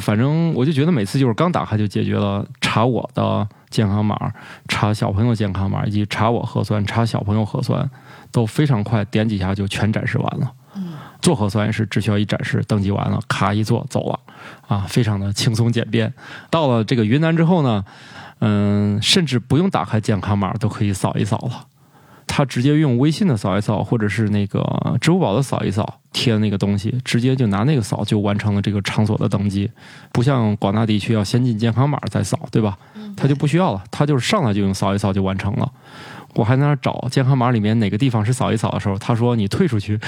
[0.00, 4.32] 反正我就觉得每次就是刚打开就解决了查我的健康码、
[4.66, 7.88] 查小朋友健康码以及查我核酸、查小朋友核酸
[8.32, 10.52] 都非常快，点几下就全展示完了。
[11.20, 14.20] 做核酸也是只需要一展示，登记完了，卡一做走了，
[14.68, 16.12] 啊，非常的轻松简便。
[16.50, 17.84] 到了这个云南之后呢，
[18.40, 21.66] 嗯，甚至不用打开健康码都可以扫一扫了。
[22.26, 24.62] 他直接用微信的扫一扫，或者是那个
[25.00, 29.68] 支付宝的扫一扫，贴的那个东西，直接就拿那个扫就完成了这个场所的登记，
[30.12, 32.78] 不像广大地区要先进健康码再扫，对吧？
[33.16, 35.72] 他就不需要了，他就是上来就用扫一扫就完成了。
[36.34, 39.98] 我还在那找健康码里面哪个地方是扫一扫的时候，他说你退出去。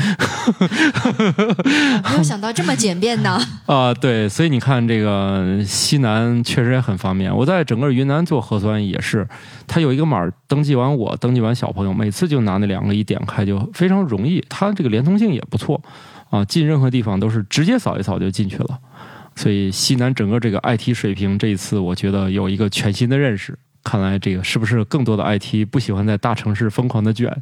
[2.04, 3.40] 没有想到这么简便呢。
[3.66, 7.34] 啊，对，所以你看这个西南确实也很方便。
[7.34, 9.26] 我在整个云南做核酸也是，
[9.66, 14.40] 他有一个码登记完我，登记完小朋友，每次就拿那两个一点开就非常容易。
[14.48, 15.82] 它这个连通性也不错
[16.30, 18.78] 啊，进任何地方都是直接扫一扫就进去了。
[19.34, 23.58] 所以西南整个这个 IT 水平这一次我觉得有一个全新的认识。
[23.84, 27.36] 看来这个是不是更多的 IT 不喜欢在大城市疯狂的卷，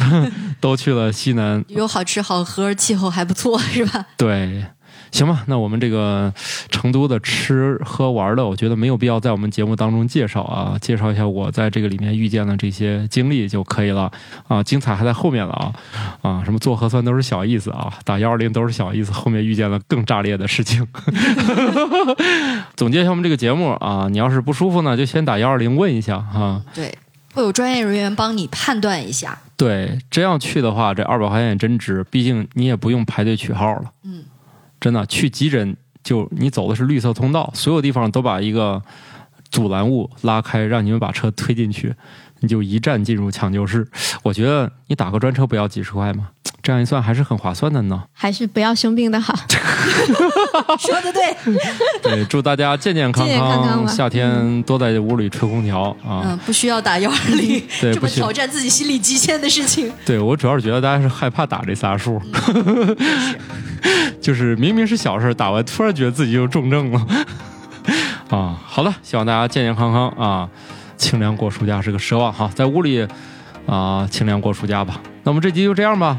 [0.60, 1.64] 都去了西南？
[1.68, 4.06] 有好吃好喝，气候还不错，是吧？
[4.16, 4.64] 对。
[5.12, 6.32] 行吧，那我们这个
[6.70, 14.10] 成都的吃喝玩的，我觉得没有必要在我们节目当中介绍啊，介绍一下我在这个里面遇见的这些经历就可以了
[14.48, 15.72] 啊，精彩还在后面了啊
[16.22, 20.86] 啊，什么做核酸都是小意思啊，打幺二零都是小意思，后面遇见了更炸裂的事情。
[22.74, 26.62] 总结一下我们这个节目啊，你要是不舒服呢，就先打幺二零问一下哈。
[26.74, 26.96] 对，
[27.34, 29.38] 会有专业人员帮你判断一下。
[29.58, 33.84] 对，真要去的话，这二百块钱也真值，毕竟你也不用排队取号了。
[34.04, 34.24] 嗯。
[34.82, 38.82] 真的去急诊，就你走的是绿色通道，所有地方都把一个
[39.48, 41.94] 阻拦物拉开，让你们把车推进去，
[42.40, 43.86] 你就一站进入抢救室。
[44.24, 46.30] 我觉得你打个专车不要几十块吗？
[46.62, 48.04] 这样一算还是很划算的呢。
[48.12, 49.34] 还是不要生病的好。
[50.78, 51.22] 说的对。
[52.02, 56.22] 对，祝大家健健康康，夏天多在屋里吹空调啊。
[56.24, 59.92] 嗯，不需要打幺二零， 这么挑战自己心理极限的事情。
[60.04, 62.20] 对我主要是觉得大家是害怕打这仨数，
[64.20, 67.06] 就是明明是小事，打完突然觉得自己又重症了。
[68.30, 70.48] 啊，好了，希望大家健健康康啊，
[70.96, 73.06] 清凉过暑假是个奢望哈，在屋里
[73.66, 75.00] 啊清凉过暑假吧。
[75.24, 76.18] 那我们这集就这样吧，